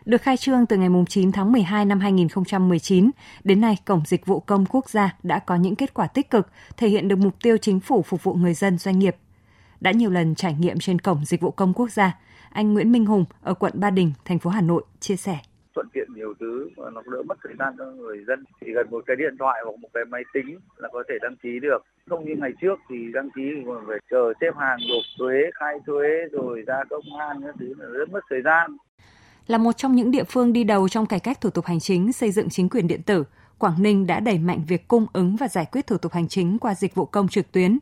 Được 0.10 0.22
khai 0.22 0.38
trương 0.38 0.66
từ 0.66 0.78
ngày 0.78 0.90
9 1.10 1.32
tháng 1.32 1.52
12 1.52 1.86
năm 1.86 2.00
2019, 2.00 3.12
đến 3.44 3.62
nay 3.62 3.76
Cổng 3.86 4.02
Dịch 4.06 4.26
vụ 4.26 4.40
Công 4.40 4.66
Quốc 4.66 4.90
gia 4.90 5.16
đã 5.24 5.40
có 5.40 5.56
những 5.56 5.76
kết 5.76 5.94
quả 5.94 6.08
tích 6.08 6.30
cực, 6.30 6.48
thể 6.78 6.88
hiện 6.88 7.08
được 7.08 7.16
mục 7.16 7.34
tiêu 7.44 7.58
chính 7.58 7.80
phủ 7.80 8.02
phục 8.02 8.24
vụ 8.24 8.34
người 8.34 8.54
dân 8.54 8.78
doanh 8.78 9.00
nghiệp. 9.00 9.16
Đã 9.82 9.92
nhiều 9.92 10.10
lần 10.10 10.36
trải 10.36 10.56
nghiệm 10.60 10.80
trên 10.80 11.00
Cổng 11.00 11.26
Dịch 11.26 11.42
vụ 11.42 11.52
Công 11.52 11.74
Quốc 11.74 11.92
gia, 11.92 12.18
anh 12.52 12.74
Nguyễn 12.74 12.92
Minh 12.92 13.06
Hùng 13.06 13.26
ở 13.42 13.54
quận 13.54 13.74
Ba 13.76 13.90
Đình, 13.90 14.12
thành 14.26 14.40
phố 14.40 14.50
Hà 14.50 14.62
Nội 14.62 14.84
chia 15.00 15.16
sẻ. 15.16 15.38
Thuận 15.76 15.88
tiện 15.94 16.08
nhiều 16.16 16.34
thứ 16.40 16.70
mà 16.78 16.90
nó 16.90 17.02
đỡ 17.12 17.24
mất 17.24 17.38
thời 17.44 17.54
gian 17.60 17.74
cho 17.78 17.86
người 17.86 18.18
dân. 18.28 18.44
Chỉ 18.62 18.68
cần 18.76 18.88
một 18.92 19.04
cái 19.06 19.16
điện 19.16 19.36
thoại 19.40 19.62
hoặc 19.66 19.80
một 19.80 19.90
cái 19.94 20.06
máy 20.06 20.24
tính 20.34 20.60
là 20.78 20.90
có 20.94 21.04
thể 21.10 21.16
đăng 21.22 21.36
ký 21.36 21.60
được. 21.62 21.86
Không 22.10 22.26
như 22.26 22.36
ngày 22.38 22.52
trước 22.62 22.80
thì 22.90 22.96
đăng 23.14 23.30
ký 23.36 23.42
còn 23.68 23.84
phải 23.88 23.98
chờ 24.12 24.34
xếp 24.42 24.52
hàng 24.60 24.80
nộp 24.90 25.04
thuế 25.20 25.36
khai 25.60 25.78
thuế 25.88 26.08
rồi 26.32 26.64
ra 26.68 26.84
công 26.90 27.20
an 27.20 27.42
các 27.46 27.56
thứ 27.60 27.74
là 27.78 27.86
rất 27.86 28.10
mất 28.10 28.20
thời 28.30 28.42
gian 28.42 28.78
là 29.50 29.58
một 29.58 29.78
trong 29.78 29.96
những 29.96 30.12
địa 30.12 30.24
phương 30.24 30.54
đi 30.54 30.64
đầu 30.64 30.90
trong 30.90 31.06
cải 31.06 31.20
cách 31.20 31.42
thủ 31.42 31.50
tục 31.50 31.66
hành 31.66 31.80
chính 31.80 32.14
xây 32.14 32.32
dựng 32.32 32.50
chính 32.50 32.70
quyền 32.70 32.88
điện 32.88 33.04
tử 33.04 33.24
Quảng 33.58 33.84
Ninh 33.84 34.08
đã 34.08 34.20
đẩy 34.20 34.38
mạnh 34.38 34.64
việc 34.68 34.88
cung 34.88 35.06
ứng 35.14 35.36
và 35.36 35.48
giải 35.48 35.66
quyết 35.72 35.88
thủ 35.88 35.98
tục 35.98 36.14
hành 36.14 36.28
chính 36.28 36.60
qua 36.60 36.76
dịch 36.76 36.96
vụ 36.96 37.06
công 37.06 37.28
trực 37.28 37.52
tuyến. 37.52 37.80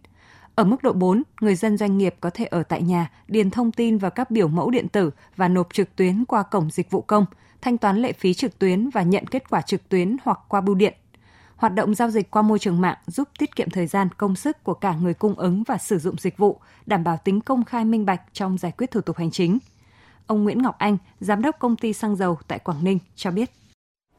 Ở 0.55 0.63
mức 0.63 0.83
độ 0.83 0.93
4, 0.93 1.23
người 1.41 1.55
dân 1.55 1.77
doanh 1.77 1.97
nghiệp 1.97 2.15
có 2.19 2.29
thể 2.29 2.45
ở 2.45 2.63
tại 2.63 2.81
nhà, 2.81 3.11
điền 3.27 3.49
thông 3.49 3.71
tin 3.71 3.97
vào 3.97 4.11
các 4.11 4.31
biểu 4.31 4.47
mẫu 4.47 4.69
điện 4.69 4.87
tử 4.87 5.11
và 5.35 5.47
nộp 5.47 5.73
trực 5.73 5.95
tuyến 5.95 6.25
qua 6.25 6.43
cổng 6.43 6.71
dịch 6.71 6.91
vụ 6.91 7.01
công, 7.01 7.25
thanh 7.61 7.77
toán 7.77 7.97
lệ 7.97 8.13
phí 8.13 8.33
trực 8.33 8.59
tuyến 8.59 8.89
và 8.89 9.03
nhận 9.03 9.25
kết 9.25 9.49
quả 9.49 9.61
trực 9.61 9.89
tuyến 9.89 10.17
hoặc 10.23 10.39
qua 10.47 10.61
bưu 10.61 10.75
điện. 10.75 10.93
Hoạt 11.55 11.73
động 11.73 11.95
giao 11.95 12.09
dịch 12.09 12.31
qua 12.31 12.41
môi 12.41 12.59
trường 12.59 12.81
mạng 12.81 12.97
giúp 13.07 13.27
tiết 13.39 13.55
kiệm 13.55 13.69
thời 13.69 13.87
gian, 13.87 14.07
công 14.17 14.35
sức 14.35 14.63
của 14.63 14.73
cả 14.73 14.95
người 15.01 15.13
cung 15.13 15.35
ứng 15.35 15.63
và 15.63 15.77
sử 15.77 15.99
dụng 15.99 16.15
dịch 16.17 16.37
vụ, 16.37 16.59
đảm 16.85 17.03
bảo 17.03 17.17
tính 17.23 17.41
công 17.41 17.65
khai 17.65 17.85
minh 17.85 18.05
bạch 18.05 18.21
trong 18.33 18.57
giải 18.57 18.71
quyết 18.77 18.91
thủ 18.91 19.01
tục 19.01 19.17
hành 19.17 19.31
chính. 19.31 19.57
Ông 20.27 20.43
Nguyễn 20.43 20.61
Ngọc 20.61 20.75
Anh, 20.77 20.97
giám 21.19 21.41
đốc 21.41 21.59
công 21.59 21.75
ty 21.75 21.93
xăng 21.93 22.15
dầu 22.15 22.37
tại 22.47 22.59
Quảng 22.59 22.83
Ninh 22.83 22.99
cho 23.15 23.31
biết. 23.31 23.51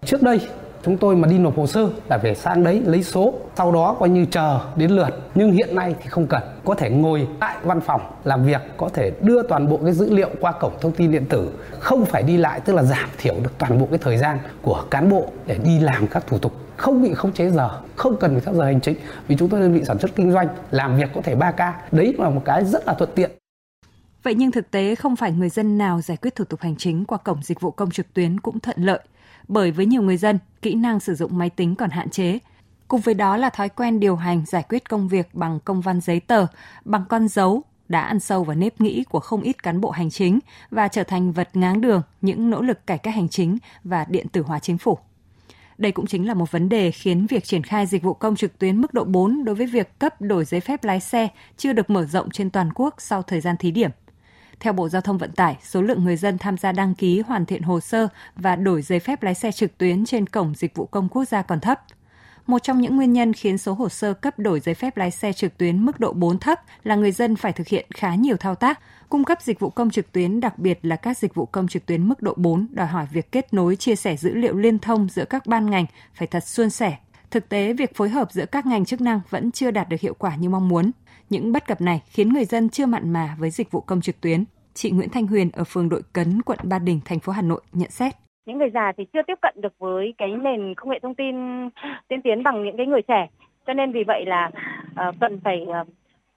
Trước 0.04 0.22
đây, 0.22 0.40
chúng 0.82 0.96
tôi 0.96 1.16
mà 1.16 1.28
đi 1.28 1.38
nộp 1.38 1.56
hồ 1.56 1.66
sơ 1.66 1.90
là 2.08 2.18
phải 2.18 2.34
sang 2.34 2.64
đấy 2.64 2.82
lấy 2.84 3.02
số, 3.02 3.34
sau 3.56 3.72
đó 3.72 3.96
coi 4.00 4.08
như 4.08 4.24
chờ 4.24 4.60
đến 4.76 4.90
lượt. 4.90 5.08
Nhưng 5.34 5.52
hiện 5.52 5.74
nay 5.74 5.94
thì 6.02 6.08
không 6.08 6.26
cần, 6.26 6.42
có 6.64 6.74
thể 6.74 6.90
ngồi 6.90 7.28
tại 7.40 7.56
văn 7.62 7.80
phòng 7.80 8.00
làm 8.24 8.44
việc, 8.44 8.60
có 8.76 8.88
thể 8.88 9.12
đưa 9.20 9.42
toàn 9.42 9.68
bộ 9.68 9.80
cái 9.84 9.92
dữ 9.92 10.14
liệu 10.14 10.30
qua 10.40 10.52
cổng 10.52 10.72
thông 10.80 10.92
tin 10.92 11.12
điện 11.12 11.26
tử, 11.28 11.52
không 11.78 12.04
phải 12.04 12.22
đi 12.22 12.36
lại 12.36 12.60
tức 12.60 12.72
là 12.72 12.82
giảm 12.82 13.08
thiểu 13.18 13.34
được 13.42 13.58
toàn 13.58 13.80
bộ 13.80 13.86
cái 13.90 13.98
thời 13.98 14.18
gian 14.18 14.38
của 14.62 14.84
cán 14.90 15.10
bộ 15.10 15.28
để 15.46 15.58
đi 15.64 15.80
làm 15.80 16.06
các 16.06 16.26
thủ 16.26 16.38
tục 16.38 16.52
không 16.78 17.02
bị 17.02 17.14
khống 17.14 17.32
chế 17.32 17.50
giờ, 17.50 17.70
không 17.96 18.16
cần 18.16 18.32
phải 18.32 18.40
theo 18.40 18.54
giờ 18.54 18.64
hành 18.64 18.80
chính 18.80 18.96
vì 19.28 19.36
chúng 19.36 19.48
tôi 19.48 19.60
đơn 19.60 19.74
vị 19.74 19.84
sản 19.84 19.98
xuất 19.98 20.16
kinh 20.16 20.32
doanh 20.32 20.48
làm 20.70 20.96
việc 20.96 21.10
có 21.14 21.20
thể 21.24 21.34
3 21.34 21.50
k, 21.50 21.92
Đấy 21.92 22.14
là 22.18 22.30
một 22.30 22.42
cái 22.44 22.64
rất 22.64 22.86
là 22.86 22.94
thuận 22.94 23.10
tiện. 23.14 23.30
Vậy 24.22 24.34
nhưng 24.34 24.50
thực 24.50 24.70
tế 24.70 24.94
không 24.94 25.16
phải 25.16 25.32
người 25.32 25.48
dân 25.48 25.78
nào 25.78 26.00
giải 26.00 26.16
quyết 26.16 26.34
thủ 26.34 26.44
tục 26.44 26.60
hành 26.60 26.76
chính 26.76 27.04
qua 27.04 27.18
cổng 27.18 27.42
dịch 27.42 27.60
vụ 27.60 27.70
công 27.70 27.90
trực 27.90 28.14
tuyến 28.14 28.40
cũng 28.40 28.60
thuận 28.60 28.82
lợi, 28.84 29.00
bởi 29.48 29.70
với 29.70 29.86
nhiều 29.86 30.02
người 30.02 30.16
dân, 30.16 30.38
kỹ 30.62 30.74
năng 30.74 31.00
sử 31.00 31.14
dụng 31.14 31.38
máy 31.38 31.50
tính 31.50 31.74
còn 31.74 31.90
hạn 31.90 32.10
chế. 32.10 32.38
Cùng 32.88 33.00
với 33.00 33.14
đó 33.14 33.36
là 33.36 33.50
thói 33.50 33.68
quen 33.68 34.00
điều 34.00 34.16
hành 34.16 34.44
giải 34.46 34.64
quyết 34.68 34.88
công 34.88 35.08
việc 35.08 35.28
bằng 35.32 35.60
công 35.64 35.80
văn 35.80 36.00
giấy 36.00 36.20
tờ, 36.20 36.46
bằng 36.84 37.04
con 37.08 37.28
dấu 37.28 37.62
đã 37.88 38.00
ăn 38.00 38.20
sâu 38.20 38.44
vào 38.44 38.56
nếp 38.56 38.80
nghĩ 38.80 39.04
của 39.04 39.20
không 39.20 39.42
ít 39.42 39.62
cán 39.62 39.80
bộ 39.80 39.90
hành 39.90 40.10
chính 40.10 40.38
và 40.70 40.88
trở 40.88 41.04
thành 41.04 41.32
vật 41.32 41.48
ngáng 41.54 41.80
đường 41.80 42.02
những 42.20 42.50
nỗ 42.50 42.62
lực 42.62 42.86
cải 42.86 42.98
cách 42.98 43.14
hành 43.14 43.28
chính 43.28 43.58
và 43.84 44.06
điện 44.08 44.28
tử 44.28 44.42
hóa 44.42 44.58
chính 44.58 44.78
phủ. 44.78 44.98
Đây 45.78 45.92
cũng 45.92 46.06
chính 46.06 46.26
là 46.26 46.34
một 46.34 46.50
vấn 46.50 46.68
đề 46.68 46.90
khiến 46.90 47.26
việc 47.26 47.44
triển 47.44 47.62
khai 47.62 47.86
dịch 47.86 48.02
vụ 48.02 48.14
công 48.14 48.36
trực 48.36 48.58
tuyến 48.58 48.80
mức 48.80 48.94
độ 48.94 49.04
4 49.04 49.44
đối 49.44 49.54
với 49.54 49.66
việc 49.66 49.98
cấp 49.98 50.20
đổi 50.20 50.44
giấy 50.44 50.60
phép 50.60 50.84
lái 50.84 51.00
xe 51.00 51.28
chưa 51.56 51.72
được 51.72 51.90
mở 51.90 52.04
rộng 52.04 52.30
trên 52.30 52.50
toàn 52.50 52.70
quốc 52.74 52.94
sau 52.98 53.22
thời 53.22 53.40
gian 53.40 53.56
thí 53.56 53.70
điểm. 53.70 53.90
Theo 54.60 54.72
Bộ 54.72 54.88
Giao 54.88 55.02
thông 55.02 55.18
Vận 55.18 55.32
tải, 55.32 55.56
số 55.62 55.82
lượng 55.82 56.04
người 56.04 56.16
dân 56.16 56.38
tham 56.38 56.56
gia 56.56 56.72
đăng 56.72 56.94
ký 56.94 57.20
hoàn 57.20 57.46
thiện 57.46 57.62
hồ 57.62 57.80
sơ 57.80 58.08
và 58.36 58.56
đổi 58.56 58.82
giấy 58.82 59.00
phép 59.00 59.22
lái 59.22 59.34
xe 59.34 59.52
trực 59.52 59.78
tuyến 59.78 60.04
trên 60.04 60.26
cổng 60.26 60.54
dịch 60.54 60.76
vụ 60.76 60.86
công 60.86 61.08
quốc 61.08 61.24
gia 61.24 61.42
còn 61.42 61.60
thấp. 61.60 61.80
Một 62.46 62.62
trong 62.62 62.80
những 62.80 62.96
nguyên 62.96 63.12
nhân 63.12 63.32
khiến 63.32 63.58
số 63.58 63.72
hồ 63.72 63.88
sơ 63.88 64.14
cấp 64.14 64.38
đổi 64.38 64.60
giấy 64.60 64.74
phép 64.74 64.96
lái 64.96 65.10
xe 65.10 65.32
trực 65.32 65.58
tuyến 65.58 65.84
mức 65.84 66.00
độ 66.00 66.12
4 66.12 66.38
thấp 66.38 66.60
là 66.84 66.94
người 66.94 67.12
dân 67.12 67.36
phải 67.36 67.52
thực 67.52 67.68
hiện 67.68 67.86
khá 67.94 68.14
nhiều 68.14 68.36
thao 68.36 68.54
tác. 68.54 68.80
Cung 69.08 69.24
cấp 69.24 69.42
dịch 69.42 69.60
vụ 69.60 69.70
công 69.70 69.90
trực 69.90 70.12
tuyến, 70.12 70.40
đặc 70.40 70.58
biệt 70.58 70.78
là 70.82 70.96
các 70.96 71.18
dịch 71.18 71.34
vụ 71.34 71.46
công 71.46 71.68
trực 71.68 71.86
tuyến 71.86 72.08
mức 72.08 72.22
độ 72.22 72.34
4, 72.36 72.66
đòi 72.70 72.86
hỏi 72.86 73.06
việc 73.12 73.32
kết 73.32 73.54
nối 73.54 73.76
chia 73.76 73.96
sẻ 73.96 74.16
dữ 74.16 74.34
liệu 74.34 74.56
liên 74.56 74.78
thông 74.78 75.08
giữa 75.08 75.24
các 75.24 75.46
ban 75.46 75.70
ngành 75.70 75.86
phải 76.14 76.26
thật 76.26 76.46
suôn 76.46 76.70
sẻ. 76.70 76.96
Thực 77.30 77.48
tế, 77.48 77.72
việc 77.72 77.96
phối 77.96 78.08
hợp 78.08 78.32
giữa 78.32 78.46
các 78.46 78.66
ngành 78.66 78.84
chức 78.84 79.00
năng 79.00 79.20
vẫn 79.30 79.50
chưa 79.50 79.70
đạt 79.70 79.88
được 79.88 80.00
hiệu 80.00 80.14
quả 80.18 80.36
như 80.36 80.48
mong 80.48 80.68
muốn. 80.68 80.90
Những 81.30 81.52
bất 81.52 81.66
cập 81.66 81.80
này 81.80 82.02
khiến 82.06 82.28
người 82.28 82.44
dân 82.44 82.68
chưa 82.68 82.86
mặn 82.86 83.12
mà 83.12 83.36
với 83.38 83.50
dịch 83.50 83.70
vụ 83.70 83.80
công 83.80 84.00
trực 84.00 84.20
tuyến. 84.20 84.44
Chị 84.74 84.90
Nguyễn 84.90 85.08
Thanh 85.08 85.26
Huyền 85.26 85.50
ở 85.52 85.64
phường 85.64 85.88
Đội 85.88 86.02
Cấn, 86.12 86.42
quận 86.42 86.58
Ba 86.62 86.78
Đình, 86.78 87.00
thành 87.04 87.20
phố 87.20 87.32
Hà 87.32 87.42
Nội 87.42 87.60
nhận 87.72 87.90
xét 87.90 88.12
những 88.48 88.58
người 88.58 88.70
già 88.74 88.92
thì 88.96 89.04
chưa 89.12 89.22
tiếp 89.26 89.38
cận 89.42 89.54
được 89.60 89.78
với 89.78 90.14
cái 90.18 90.28
nền 90.28 90.74
công 90.74 90.90
nghệ 90.90 90.98
thông 91.02 91.14
tin 91.14 91.36
tiên 92.08 92.22
tiến 92.22 92.42
bằng 92.42 92.64
những 92.64 92.76
cái 92.76 92.86
người 92.86 93.02
trẻ 93.02 93.28
cho 93.66 93.72
nên 93.72 93.92
vì 93.92 94.04
vậy 94.06 94.24
là 94.26 94.50
uh, 95.08 95.14
cần 95.20 95.40
phải 95.44 95.66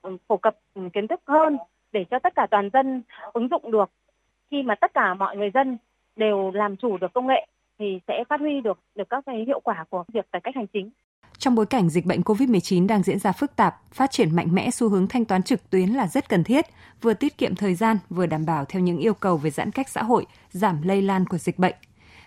uh, 0.08 0.22
phổ 0.28 0.38
cập 0.38 0.56
ừ, 0.74 0.82
kiến 0.94 1.08
thức 1.08 1.22
hơn 1.28 1.58
để 1.92 2.06
cho 2.12 2.20
tất 2.20 2.36
cả 2.36 2.48
toàn 2.52 2.70
dân 2.74 3.02
ứng 3.34 3.48
dụng 3.48 3.72
được 3.72 3.92
khi 4.52 4.64
mà 4.64 4.76
tất 4.76 4.94
cả 4.94 5.14
mọi 5.14 5.38
người 5.38 5.50
dân 5.54 5.78
đều 6.16 6.52
làm 6.52 6.78
chủ 6.78 6.98
được 6.98 7.14
công 7.14 7.28
nghệ 7.28 7.48
thì 7.80 8.00
sẽ 8.08 8.24
phát 8.30 8.40
huy 8.40 8.62
được 8.62 8.80
được 8.96 9.10
các 9.10 9.24
cái 9.26 9.44
hiệu 9.48 9.60
quả 9.60 9.86
của 9.90 10.04
việc 10.14 10.32
cải 10.32 10.42
cách 10.42 10.56
hành 10.56 10.68
chính. 10.68 10.90
Trong 11.42 11.56
bối 11.56 11.66
cảnh 11.66 11.90
dịch 11.90 12.06
bệnh 12.06 12.22
COVID-19 12.22 12.88
đang 12.88 13.04
diễn 13.04 13.20
ra 13.20 13.32
phức 13.32 13.56
tạp, 13.56 13.82
phát 13.94 14.12
triển 14.12 14.36
mạnh 14.36 14.56
mẽ 14.56 14.72
xu 14.72 14.90
hướng 14.90 15.08
thanh 15.08 15.26
toán 15.26 15.44
trực 15.44 15.70
tuyến 15.70 15.90
là 15.90 16.08
rất 16.08 16.30
cần 16.30 16.44
thiết, 16.44 16.66
vừa 17.02 17.14
tiết 17.14 17.38
kiệm 17.38 17.56
thời 17.56 17.76
gian, 17.76 17.98
vừa 18.10 18.26
đảm 18.26 18.46
bảo 18.46 18.66
theo 18.66 18.82
những 18.82 18.98
yêu 18.98 19.14
cầu 19.14 19.38
về 19.38 19.50
giãn 19.50 19.72
cách 19.72 19.90
xã 19.90 20.04
hội, 20.04 20.26
giảm 20.52 20.82
lây 20.82 21.02
lan 21.02 21.26
của 21.26 21.38
dịch 21.38 21.60
bệnh. 21.60 21.76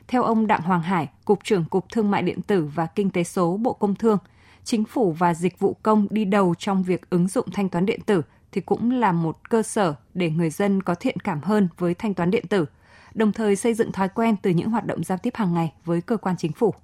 Theo 0.09 0.23
ông 0.23 0.47
Đặng 0.47 0.63
Hoàng 0.63 0.83
Hải, 0.83 1.09
Cục 1.25 1.45
trưởng 1.45 1.65
Cục 1.65 1.89
Thương 1.93 2.11
mại 2.11 2.23
điện 2.23 2.43
tử 2.43 2.71
và 2.75 2.87
Kinh 2.87 3.11
tế 3.11 3.25
số 3.25 3.57
Bộ 3.57 3.73
Công 3.73 3.95
Thương, 3.95 4.19
chính 4.65 4.85
phủ 4.85 5.13
và 5.13 5.35
dịch 5.35 5.59
vụ 5.59 5.77
công 5.83 6.07
đi 6.11 6.25
đầu 6.25 6.55
trong 6.59 6.83
việc 6.83 7.11
ứng 7.11 7.29
dụng 7.29 7.51
thanh 7.53 7.69
toán 7.69 7.87
điện 7.87 8.01
tử 8.07 8.23
thì 8.53 8.61
cũng 8.61 8.91
là 8.91 9.13
một 9.13 9.51
cơ 9.51 9.63
sở 9.63 9.95
để 10.15 10.31
người 10.31 10.51
dân 10.51 10.83
có 10.83 10.95
thiện 10.95 11.21
cảm 11.21 11.41
hơn 11.43 11.69
với 11.79 11.95
thanh 11.95 12.15
toán 12.15 12.31
điện 12.31 12.47
tử, 12.47 12.67
đồng 13.15 13.33
thời 13.33 13.57
xây 13.57 13.75
dựng 13.75 13.93
thói 13.93 14.09
quen 14.09 14.37
từ 14.43 14.51
những 14.51 14.71
hoạt 14.71 14.87
động 14.87 15.05
giao 15.05 15.19
tiếp 15.19 15.35
hàng 15.35 15.55
ngày 15.55 15.73
với 15.85 16.01
cơ 16.01 16.17
quan 16.17 16.37
chính 16.37 16.53
phủ. 16.53 16.75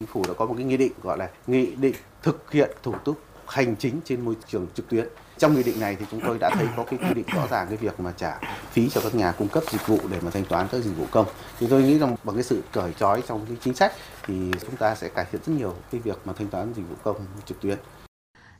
Chính 0.00 0.08
phủ 0.08 0.22
đã 0.28 0.34
có 0.34 0.46
một 0.46 0.54
cái 0.56 0.64
nghị 0.64 0.76
định 0.76 0.92
gọi 1.02 1.18
là 1.18 1.28
nghị 1.46 1.74
định 1.74 1.94
thực 2.22 2.50
hiện 2.50 2.70
thủ 2.82 2.94
tục 3.04 3.20
hành 3.46 3.76
chính 3.76 4.00
trên 4.04 4.20
môi 4.20 4.36
trường 4.48 4.66
trực 4.74 4.88
tuyến. 4.88 5.08
Trong 5.38 5.54
nghị 5.54 5.62
định 5.62 5.80
này 5.80 5.96
thì 6.00 6.06
chúng 6.10 6.20
tôi 6.20 6.38
đã 6.40 6.50
thấy 6.54 6.66
có 6.76 6.84
cái 6.84 6.98
quy 6.98 7.14
định 7.14 7.24
rõ 7.34 7.46
ràng 7.50 7.66
cái 7.68 7.76
việc 7.76 8.00
mà 8.00 8.12
trả 8.16 8.40
phí 8.70 8.88
cho 8.88 9.00
các 9.00 9.14
nhà 9.14 9.32
cung 9.32 9.48
cấp 9.48 9.62
dịch 9.70 9.86
vụ 9.86 9.98
để 10.10 10.20
mà 10.22 10.30
thanh 10.30 10.44
toán 10.44 10.66
các 10.72 10.80
dịch 10.80 10.96
vụ 10.98 11.04
công. 11.10 11.26
Thì 11.58 11.66
tôi 11.70 11.82
nghĩ 11.82 11.98
rằng 11.98 12.16
bằng 12.24 12.36
cái 12.36 12.42
sự 12.42 12.62
cởi 12.72 12.92
trói 12.92 13.22
trong 13.28 13.46
cái 13.46 13.56
chính 13.60 13.74
sách 13.74 13.92
thì 14.26 14.52
chúng 14.60 14.76
ta 14.76 14.94
sẽ 14.94 15.08
cải 15.08 15.26
thiện 15.32 15.40
rất 15.46 15.52
nhiều 15.52 15.74
cái 15.92 16.00
việc 16.00 16.18
mà 16.24 16.32
thanh 16.32 16.48
toán 16.48 16.72
dịch 16.76 16.88
vụ 16.88 16.96
công 17.02 17.16
trực 17.46 17.60
tuyến. 17.60 17.78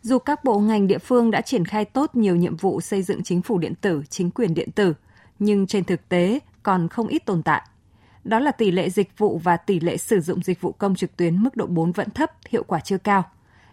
Dù 0.02 0.18
các 0.18 0.44
bộ 0.44 0.58
ngành 0.58 0.86
địa 0.86 0.98
phương 0.98 1.30
đã 1.30 1.40
triển 1.40 1.64
khai 1.64 1.84
tốt 1.84 2.10
nhiều 2.14 2.36
nhiệm 2.36 2.56
vụ 2.56 2.80
xây 2.80 3.02
dựng 3.02 3.22
chính 3.22 3.42
phủ 3.42 3.58
điện 3.58 3.74
tử, 3.74 4.02
chính 4.10 4.30
quyền 4.30 4.54
điện 4.54 4.70
tử, 4.70 4.94
nhưng 5.38 5.66
trên 5.66 5.84
thực 5.84 6.08
tế 6.08 6.38
còn 6.62 6.88
không 6.88 7.06
ít 7.06 7.24
tồn 7.26 7.42
tại. 7.42 7.62
Đó 8.26 8.38
là 8.38 8.50
tỷ 8.50 8.70
lệ 8.70 8.90
dịch 8.90 9.18
vụ 9.18 9.38
và 9.38 9.56
tỷ 9.56 9.80
lệ 9.80 9.96
sử 9.96 10.20
dụng 10.20 10.42
dịch 10.42 10.60
vụ 10.60 10.72
công 10.72 10.94
trực 10.94 11.16
tuyến 11.16 11.42
mức 11.42 11.56
độ 11.56 11.66
4 11.66 11.92
vẫn 11.92 12.10
thấp, 12.10 12.30
hiệu 12.48 12.64
quả 12.66 12.80
chưa 12.80 12.98
cao. 12.98 13.24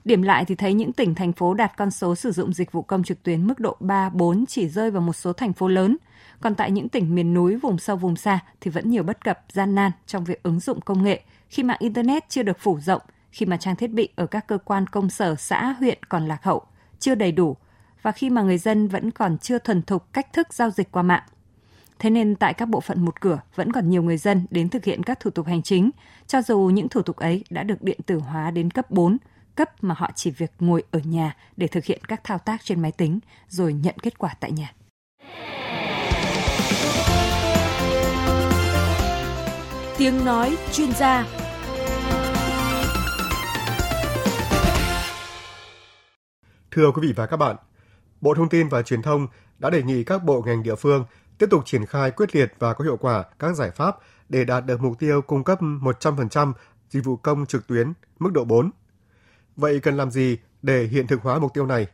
Điểm 0.05 0.21
lại 0.21 0.45
thì 0.45 0.55
thấy 0.55 0.73
những 0.73 0.93
tỉnh 0.93 1.15
thành 1.15 1.33
phố 1.33 1.53
đạt 1.53 1.77
con 1.77 1.91
số 1.91 2.15
sử 2.15 2.31
dụng 2.31 2.53
dịch 2.53 2.71
vụ 2.71 2.81
công 2.81 3.03
trực 3.03 3.23
tuyến 3.23 3.47
mức 3.47 3.59
độ 3.59 3.77
3, 3.79 4.09
4 4.09 4.45
chỉ 4.45 4.67
rơi 4.67 4.91
vào 4.91 5.01
một 5.01 5.13
số 5.13 5.33
thành 5.33 5.53
phố 5.53 5.67
lớn. 5.67 5.97
Còn 6.41 6.55
tại 6.55 6.71
những 6.71 6.89
tỉnh 6.89 7.15
miền 7.15 7.33
núi, 7.33 7.55
vùng 7.55 7.77
sâu, 7.77 7.95
vùng 7.95 8.15
xa 8.15 8.39
thì 8.61 8.71
vẫn 8.71 8.89
nhiều 8.89 9.03
bất 9.03 9.23
cập, 9.23 9.39
gian 9.51 9.75
nan 9.75 9.91
trong 10.07 10.23
việc 10.23 10.43
ứng 10.43 10.59
dụng 10.59 10.81
công 10.81 11.03
nghệ 11.03 11.21
khi 11.49 11.63
mạng 11.63 11.77
Internet 11.79 12.29
chưa 12.29 12.43
được 12.43 12.59
phủ 12.59 12.79
rộng, 12.79 13.01
khi 13.31 13.45
mà 13.45 13.57
trang 13.57 13.75
thiết 13.75 13.91
bị 13.91 14.09
ở 14.15 14.25
các 14.25 14.47
cơ 14.47 14.57
quan 14.57 14.87
công 14.87 15.09
sở, 15.09 15.35
xã, 15.35 15.75
huyện 15.79 15.97
còn 16.09 16.27
lạc 16.27 16.43
hậu, 16.43 16.61
chưa 16.99 17.15
đầy 17.15 17.31
đủ 17.31 17.55
và 18.01 18.11
khi 18.11 18.29
mà 18.29 18.41
người 18.41 18.57
dân 18.57 18.87
vẫn 18.87 19.11
còn 19.11 19.37
chưa 19.37 19.59
thuần 19.59 19.81
thục 19.81 20.13
cách 20.13 20.33
thức 20.33 20.53
giao 20.53 20.69
dịch 20.69 20.91
qua 20.91 21.03
mạng. 21.03 21.23
Thế 22.03 22.09
nên 22.09 22.35
tại 22.35 22.53
các 22.53 22.69
bộ 22.69 22.79
phận 22.79 23.05
một 23.05 23.21
cửa 23.21 23.39
vẫn 23.55 23.71
còn 23.71 23.89
nhiều 23.89 24.03
người 24.03 24.17
dân 24.17 24.45
đến 24.51 24.69
thực 24.69 24.85
hiện 24.85 25.03
các 25.03 25.19
thủ 25.19 25.29
tục 25.31 25.47
hành 25.47 25.61
chính, 25.61 25.89
cho 26.27 26.41
dù 26.41 26.59
những 26.59 26.89
thủ 26.89 27.01
tục 27.01 27.15
ấy 27.15 27.43
đã 27.49 27.63
được 27.63 27.81
điện 27.81 27.99
tử 28.05 28.19
hóa 28.19 28.51
đến 28.51 28.71
cấp 28.71 28.91
4, 28.91 29.17
cấp 29.55 29.83
mà 29.83 29.95
họ 29.97 30.11
chỉ 30.15 30.31
việc 30.31 30.51
ngồi 30.59 30.83
ở 30.91 30.99
nhà 31.03 31.35
để 31.57 31.67
thực 31.67 31.85
hiện 31.85 32.01
các 32.07 32.23
thao 32.23 32.37
tác 32.37 32.63
trên 32.63 32.81
máy 32.81 32.91
tính 32.91 33.19
rồi 33.49 33.73
nhận 33.73 33.95
kết 34.01 34.17
quả 34.17 34.35
tại 34.39 34.51
nhà. 34.51 34.73
Tiếng 39.97 40.25
nói 40.25 40.57
chuyên 40.71 40.91
gia 40.91 41.27
Thưa 46.71 46.91
quý 46.91 47.07
vị 47.07 47.13
và 47.15 47.25
các 47.25 47.37
bạn, 47.37 47.55
Bộ 48.21 48.33
Thông 48.33 48.49
tin 48.49 48.67
và 48.67 48.81
Truyền 48.81 49.01
thông 49.01 49.27
đã 49.59 49.69
đề 49.69 49.83
nghị 49.83 50.03
các 50.03 50.23
bộ 50.23 50.43
ngành 50.45 50.63
địa 50.63 50.75
phương 50.75 51.05
tiếp 51.43 51.49
tục 51.49 51.65
triển 51.65 51.85
khai 51.85 52.11
quyết 52.11 52.35
liệt 52.35 52.53
và 52.59 52.73
có 52.73 52.83
hiệu 52.83 52.97
quả 52.97 53.23
các 53.39 53.55
giải 53.55 53.71
pháp 53.71 53.97
để 54.29 54.45
đạt 54.45 54.65
được 54.65 54.81
mục 54.81 54.99
tiêu 54.99 55.21
cung 55.21 55.43
cấp 55.43 55.59
100% 55.61 56.53
dịch 56.89 57.05
vụ 57.05 57.15
công 57.15 57.45
trực 57.45 57.67
tuyến 57.67 57.87
mức 58.19 58.29
độ 58.33 58.45
4. 58.45 58.69
Vậy 59.55 59.79
cần 59.79 59.97
làm 59.97 60.11
gì 60.11 60.37
để 60.61 60.83
hiện 60.83 61.07
thực 61.07 61.21
hóa 61.21 61.39
mục 61.39 61.53
tiêu 61.53 61.65
này? 61.65 61.87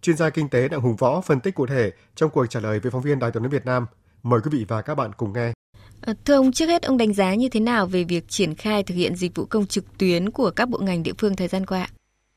Chuyên 0.00 0.16
gia 0.16 0.30
kinh 0.30 0.48
tế 0.48 0.68
Đặng 0.68 0.80
Hùng 0.80 0.96
Võ 0.96 1.20
phân 1.20 1.40
tích 1.40 1.54
cụ 1.54 1.66
thể 1.66 1.92
trong 2.14 2.30
cuộc 2.30 2.46
trả 2.46 2.60
lời 2.60 2.80
với 2.80 2.90
phóng 2.90 3.02
viên 3.02 3.18
Đài 3.18 3.30
tiếng 3.30 3.42
nói 3.42 3.50
Việt 3.50 3.66
Nam. 3.66 3.86
Mời 4.22 4.40
quý 4.44 4.50
vị 4.58 4.64
và 4.68 4.82
các 4.82 4.94
bạn 4.94 5.10
cùng 5.16 5.32
nghe. 5.32 5.52
À, 6.00 6.14
thưa 6.24 6.34
ông, 6.34 6.52
trước 6.52 6.66
hết 6.66 6.82
ông 6.82 6.98
đánh 6.98 7.12
giá 7.12 7.34
như 7.34 7.48
thế 7.48 7.60
nào 7.60 7.86
về 7.86 8.04
việc 8.04 8.28
triển 8.28 8.54
khai 8.54 8.82
thực 8.82 8.94
hiện 8.94 9.14
dịch 9.14 9.34
vụ 9.34 9.44
công 9.44 9.66
trực 9.66 9.98
tuyến 9.98 10.30
của 10.30 10.50
các 10.56 10.68
bộ 10.68 10.78
ngành 10.78 11.02
địa 11.02 11.14
phương 11.18 11.36
thời 11.36 11.48
gian 11.48 11.66
qua? 11.66 11.86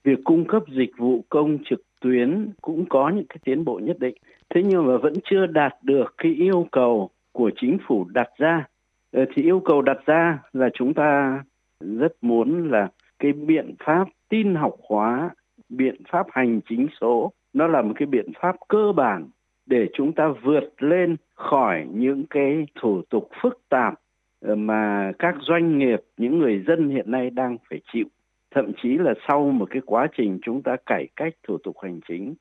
Việc 0.04 0.20
cung 0.24 0.48
cấp 0.48 0.64
dịch 0.68 0.92
vụ 0.98 1.26
công 1.30 1.58
trực 1.70 1.80
tuyến 2.02 2.54
cũng 2.62 2.86
có 2.90 3.12
những 3.16 3.26
cái 3.30 3.38
tiến 3.46 3.66
bộ 3.66 3.80
nhất 3.84 4.00
định. 4.00 4.16
Thế 4.54 4.64
nhưng 4.64 4.88
mà 4.88 4.98
vẫn 4.98 5.14
chưa 5.24 5.46
đạt 5.46 5.74
được 5.84 6.14
cái 6.18 6.32
yêu 6.32 6.68
cầu 6.72 7.10
của 7.32 7.52
chính 7.56 7.78
phủ 7.88 8.06
đặt 8.14 8.30
ra. 8.38 8.66
Ờ, 9.12 9.26
thì 9.34 9.44
yêu 9.44 9.60
cầu 9.66 9.82
đặt 9.82 9.98
ra 10.06 10.40
là 10.54 10.70
chúng 10.74 10.94
ta 10.94 11.44
rất 11.80 12.14
muốn 12.22 12.72
là 12.72 12.88
cái 13.20 13.34
biện 13.34 13.76
pháp 13.86 14.08
tin 14.30 14.56
học 14.56 14.76
hóa, 14.90 15.30
biện 15.70 15.96
pháp 16.10 16.28
hành 16.32 16.60
chính 16.70 16.88
số, 17.02 17.32
nó 17.54 17.68
là 17.68 17.82
một 17.82 17.94
cái 17.96 18.06
biện 18.06 18.32
pháp 18.42 18.56
cơ 18.68 18.92
bản 18.96 19.28
để 19.66 19.88
chúng 19.94 20.14
ta 20.14 20.28
vượt 20.44 20.74
lên 20.78 21.16
khỏi 21.36 21.88
những 21.94 22.24
cái 22.30 22.66
thủ 22.82 23.02
tục 23.10 23.30
phức 23.42 23.60
tạp 23.70 23.94
ờ, 24.42 24.56
mà 24.56 25.12
các 25.20 25.36
doanh 25.42 25.78
nghiệp, 25.78 26.02
những 26.18 26.40
người 26.40 26.64
dân 26.68 26.90
hiện 26.90 27.12
nay 27.12 27.30
đang 27.30 27.58
phải 27.70 27.82
chịu. 27.94 28.06
Thậm 28.52 28.72
chí 28.82 28.98
là 28.98 29.14
sau 29.28 29.50
một 29.50 29.68
cái 29.70 29.82
quá 29.86 30.08
trình 30.18 30.40
chúng 30.42 30.62
ta 30.62 30.76
cải 30.86 31.08
cách 31.16 31.34
thủ 31.48 31.58
tục 31.64 31.76
hành 31.82 32.00
chính 32.08 32.34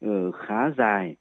ờ, 0.00 0.30
khá 0.32 0.70
dài, 0.76 1.16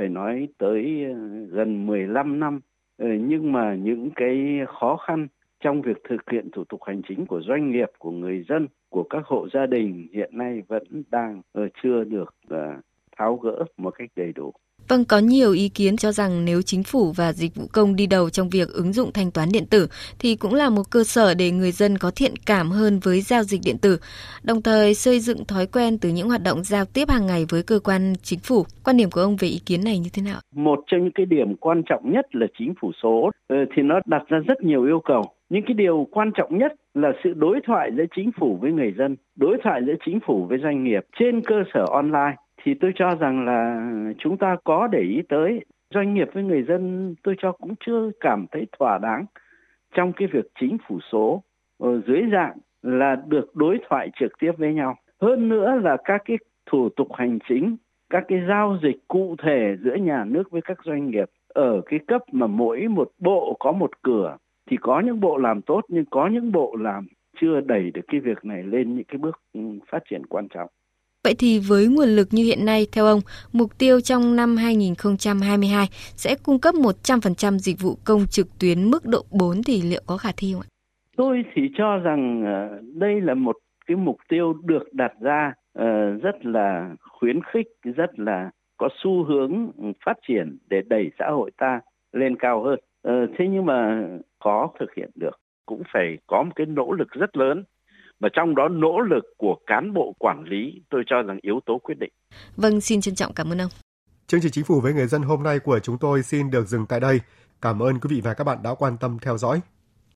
phải 0.00 0.08
nói 0.08 0.48
tới 0.58 1.04
ờ, 1.04 1.14
gần 1.50 1.86
15 1.86 2.40
năm, 2.40 2.60
ờ, 2.98 3.06
nhưng 3.20 3.52
mà 3.52 3.74
những 3.74 4.10
cái 4.16 4.58
khó 4.68 4.96
khăn 4.96 5.28
trong 5.60 5.82
việc 5.82 5.96
thực 6.08 6.30
hiện 6.30 6.50
thủ 6.52 6.64
tục 6.64 6.80
hành 6.86 7.02
chính 7.08 7.26
của 7.26 7.40
doanh 7.40 7.70
nghiệp, 7.70 7.90
của 7.98 8.10
người 8.10 8.44
dân, 8.48 8.68
của 8.88 9.02
các 9.10 9.26
hộ 9.26 9.48
gia 9.52 9.66
đình 9.66 10.08
hiện 10.12 10.38
nay 10.38 10.62
vẫn 10.68 10.82
đang 11.10 11.42
ờ, 11.52 11.68
chưa 11.82 12.04
được 12.04 12.34
tháo 13.16 13.36
gỡ 13.36 13.64
một 13.76 13.90
cách 13.90 14.10
đầy 14.16 14.32
đủ. 14.32 14.52
Vâng, 14.90 15.04
có 15.04 15.18
nhiều 15.18 15.52
ý 15.52 15.68
kiến 15.68 15.96
cho 15.96 16.12
rằng 16.12 16.44
nếu 16.44 16.62
chính 16.62 16.82
phủ 16.82 17.12
và 17.16 17.32
dịch 17.32 17.54
vụ 17.56 17.64
công 17.72 17.96
đi 17.96 18.06
đầu 18.06 18.30
trong 18.30 18.48
việc 18.48 18.68
ứng 18.68 18.92
dụng 18.92 19.10
thanh 19.14 19.30
toán 19.30 19.48
điện 19.52 19.66
tử 19.70 19.86
thì 20.20 20.36
cũng 20.36 20.54
là 20.54 20.70
một 20.70 20.82
cơ 20.90 21.04
sở 21.04 21.34
để 21.34 21.50
người 21.50 21.70
dân 21.70 21.98
có 21.98 22.10
thiện 22.16 22.34
cảm 22.46 22.70
hơn 22.70 23.00
với 23.04 23.20
giao 23.20 23.42
dịch 23.42 23.60
điện 23.64 23.76
tử, 23.82 23.98
đồng 24.42 24.62
thời 24.62 24.94
xây 24.94 25.20
dựng 25.20 25.44
thói 25.48 25.66
quen 25.66 25.98
từ 26.00 26.08
những 26.08 26.28
hoạt 26.28 26.42
động 26.42 26.64
giao 26.64 26.84
tiếp 26.94 27.08
hàng 27.08 27.26
ngày 27.26 27.44
với 27.50 27.62
cơ 27.62 27.78
quan 27.84 28.12
chính 28.22 28.38
phủ. 28.38 28.64
Quan 28.84 28.96
điểm 28.96 29.10
của 29.10 29.20
ông 29.20 29.36
về 29.40 29.48
ý 29.48 29.60
kiến 29.66 29.80
này 29.84 29.98
như 29.98 30.10
thế 30.14 30.22
nào? 30.22 30.40
Một 30.54 30.78
trong 30.86 31.00
những 31.02 31.12
cái 31.14 31.26
điểm 31.26 31.56
quan 31.56 31.82
trọng 31.88 32.12
nhất 32.12 32.26
là 32.32 32.46
chính 32.58 32.74
phủ 32.80 32.92
số 33.02 33.30
ờ, 33.48 33.56
thì 33.76 33.82
nó 33.82 34.00
đặt 34.06 34.22
ra 34.28 34.38
rất 34.48 34.62
nhiều 34.62 34.84
yêu 34.84 35.00
cầu. 35.04 35.22
Những 35.50 35.62
cái 35.66 35.74
điều 35.74 36.06
quan 36.10 36.30
trọng 36.36 36.58
nhất 36.58 36.72
là 36.94 37.08
sự 37.24 37.30
đối 37.36 37.60
thoại 37.66 37.90
giữa 37.96 38.04
chính 38.16 38.30
phủ 38.40 38.58
với 38.60 38.72
người 38.72 38.92
dân, 38.98 39.16
đối 39.36 39.56
thoại 39.64 39.80
giữa 39.86 39.94
chính 40.06 40.18
phủ 40.26 40.46
với 40.48 40.58
doanh 40.62 40.84
nghiệp 40.84 41.00
trên 41.18 41.42
cơ 41.46 41.56
sở 41.74 41.84
online 41.90 42.36
thì 42.62 42.74
tôi 42.74 42.92
cho 42.94 43.14
rằng 43.14 43.44
là 43.44 43.90
chúng 44.18 44.36
ta 44.36 44.56
có 44.64 44.86
để 44.86 45.00
ý 45.00 45.22
tới, 45.28 45.64
doanh 45.94 46.14
nghiệp 46.14 46.28
với 46.32 46.42
người 46.42 46.62
dân 46.62 47.14
tôi 47.22 47.34
cho 47.38 47.52
cũng 47.52 47.74
chưa 47.86 48.10
cảm 48.20 48.46
thấy 48.52 48.66
thỏa 48.78 48.98
đáng 48.98 49.24
trong 49.94 50.12
cái 50.12 50.28
việc 50.32 50.44
chính 50.60 50.76
phủ 50.88 50.98
số 51.12 51.42
ở 51.78 52.00
dưới 52.06 52.22
dạng 52.32 52.56
là 52.82 53.16
được 53.26 53.56
đối 53.56 53.78
thoại 53.88 54.10
trực 54.20 54.32
tiếp 54.38 54.52
với 54.58 54.74
nhau. 54.74 54.96
Hơn 55.20 55.48
nữa 55.48 55.74
là 55.82 55.96
các 56.04 56.22
cái 56.24 56.36
thủ 56.66 56.88
tục 56.88 57.08
hành 57.12 57.38
chính, 57.48 57.76
các 58.10 58.24
cái 58.28 58.38
giao 58.48 58.78
dịch 58.82 58.96
cụ 59.08 59.36
thể 59.42 59.76
giữa 59.84 59.94
nhà 59.94 60.24
nước 60.24 60.50
với 60.50 60.62
các 60.62 60.78
doanh 60.84 61.10
nghiệp 61.10 61.30
ở 61.48 61.80
cái 61.86 62.00
cấp 62.06 62.22
mà 62.32 62.46
mỗi 62.46 62.88
một 62.88 63.10
bộ 63.18 63.56
có 63.60 63.72
một 63.72 63.90
cửa 64.02 64.36
thì 64.70 64.76
có 64.80 65.00
những 65.00 65.20
bộ 65.20 65.36
làm 65.36 65.62
tốt 65.62 65.80
nhưng 65.88 66.04
có 66.04 66.26
những 66.26 66.52
bộ 66.52 66.76
làm 66.80 67.06
chưa 67.40 67.60
đẩy 67.60 67.90
được 67.90 68.02
cái 68.08 68.20
việc 68.20 68.44
này 68.44 68.62
lên 68.62 68.94
những 68.96 69.04
cái 69.04 69.18
bước 69.18 69.40
phát 69.90 70.02
triển 70.10 70.26
quan 70.26 70.48
trọng. 70.48 70.68
Vậy 71.24 71.34
thì 71.38 71.58
với 71.68 71.86
nguồn 71.86 72.08
lực 72.08 72.28
như 72.30 72.44
hiện 72.44 72.64
nay, 72.64 72.86
theo 72.92 73.04
ông, 73.06 73.20
mục 73.52 73.70
tiêu 73.78 74.00
trong 74.00 74.36
năm 74.36 74.56
2022 74.56 75.86
sẽ 76.16 76.34
cung 76.44 76.58
cấp 76.60 76.74
100% 76.74 77.58
dịch 77.58 77.76
vụ 77.80 77.96
công 78.04 78.26
trực 78.30 78.46
tuyến 78.60 78.90
mức 78.90 79.06
độ 79.06 79.22
4 79.30 79.62
thì 79.66 79.82
liệu 79.82 80.00
có 80.06 80.16
khả 80.16 80.30
thi 80.36 80.52
không 80.52 80.62
ạ? 80.62 80.68
Tôi 81.16 81.44
thì 81.54 81.62
cho 81.78 81.98
rằng 81.98 82.44
ờ, 82.44 82.80
đây 82.94 83.20
là 83.20 83.34
một 83.34 83.56
cái 83.86 83.96
mục 83.96 84.16
tiêu 84.28 84.52
được 84.64 84.92
đặt 84.92 85.12
ra 85.20 85.52
ờ, 85.72 86.10
rất 86.10 86.46
là 86.46 86.90
khuyến 87.18 87.40
khích, 87.52 87.66
rất 87.96 88.18
là 88.18 88.50
có 88.76 88.88
xu 89.02 89.24
hướng 89.24 89.70
phát 90.06 90.16
triển 90.28 90.58
để 90.70 90.82
đẩy 90.86 91.10
xã 91.18 91.26
hội 91.30 91.50
ta 91.56 91.80
lên 92.12 92.36
cao 92.36 92.62
hơn. 92.62 92.78
Ờ, 93.02 93.12
thế 93.38 93.44
nhưng 93.50 93.66
mà 93.66 94.08
khó 94.44 94.72
thực 94.80 94.94
hiện 94.96 95.10
được, 95.14 95.40
cũng 95.66 95.82
phải 95.92 96.18
có 96.26 96.42
một 96.42 96.52
cái 96.56 96.66
nỗ 96.66 96.92
lực 96.92 97.08
rất 97.10 97.36
lớn 97.36 97.64
và 98.20 98.28
trong 98.32 98.54
đó 98.54 98.68
nỗ 98.68 99.00
lực 99.00 99.24
của 99.36 99.56
cán 99.66 99.94
bộ 99.94 100.14
quản 100.18 100.44
lý 100.44 100.82
tôi 100.90 101.02
cho 101.06 101.22
rằng 101.22 101.38
yếu 101.42 101.60
tố 101.66 101.78
quyết 101.78 101.98
định. 101.98 102.12
Vâng, 102.56 102.80
xin 102.80 103.00
trân 103.00 103.14
trọng 103.14 103.32
cảm 103.34 103.52
ơn 103.52 103.60
ông. 103.60 103.70
Chương 104.26 104.40
trình 104.40 104.52
Chính 104.52 104.64
phủ 104.64 104.80
với 104.80 104.92
người 104.92 105.06
dân 105.06 105.22
hôm 105.22 105.42
nay 105.42 105.58
của 105.58 105.78
chúng 105.78 105.98
tôi 105.98 106.22
xin 106.22 106.50
được 106.50 106.66
dừng 106.66 106.86
tại 106.86 107.00
đây. 107.00 107.20
Cảm 107.62 107.82
ơn 107.82 108.00
quý 108.00 108.14
vị 108.14 108.20
và 108.24 108.34
các 108.34 108.44
bạn 108.44 108.58
đã 108.62 108.74
quan 108.78 108.96
tâm 109.00 109.18
theo 109.22 109.38
dõi. 109.38 109.60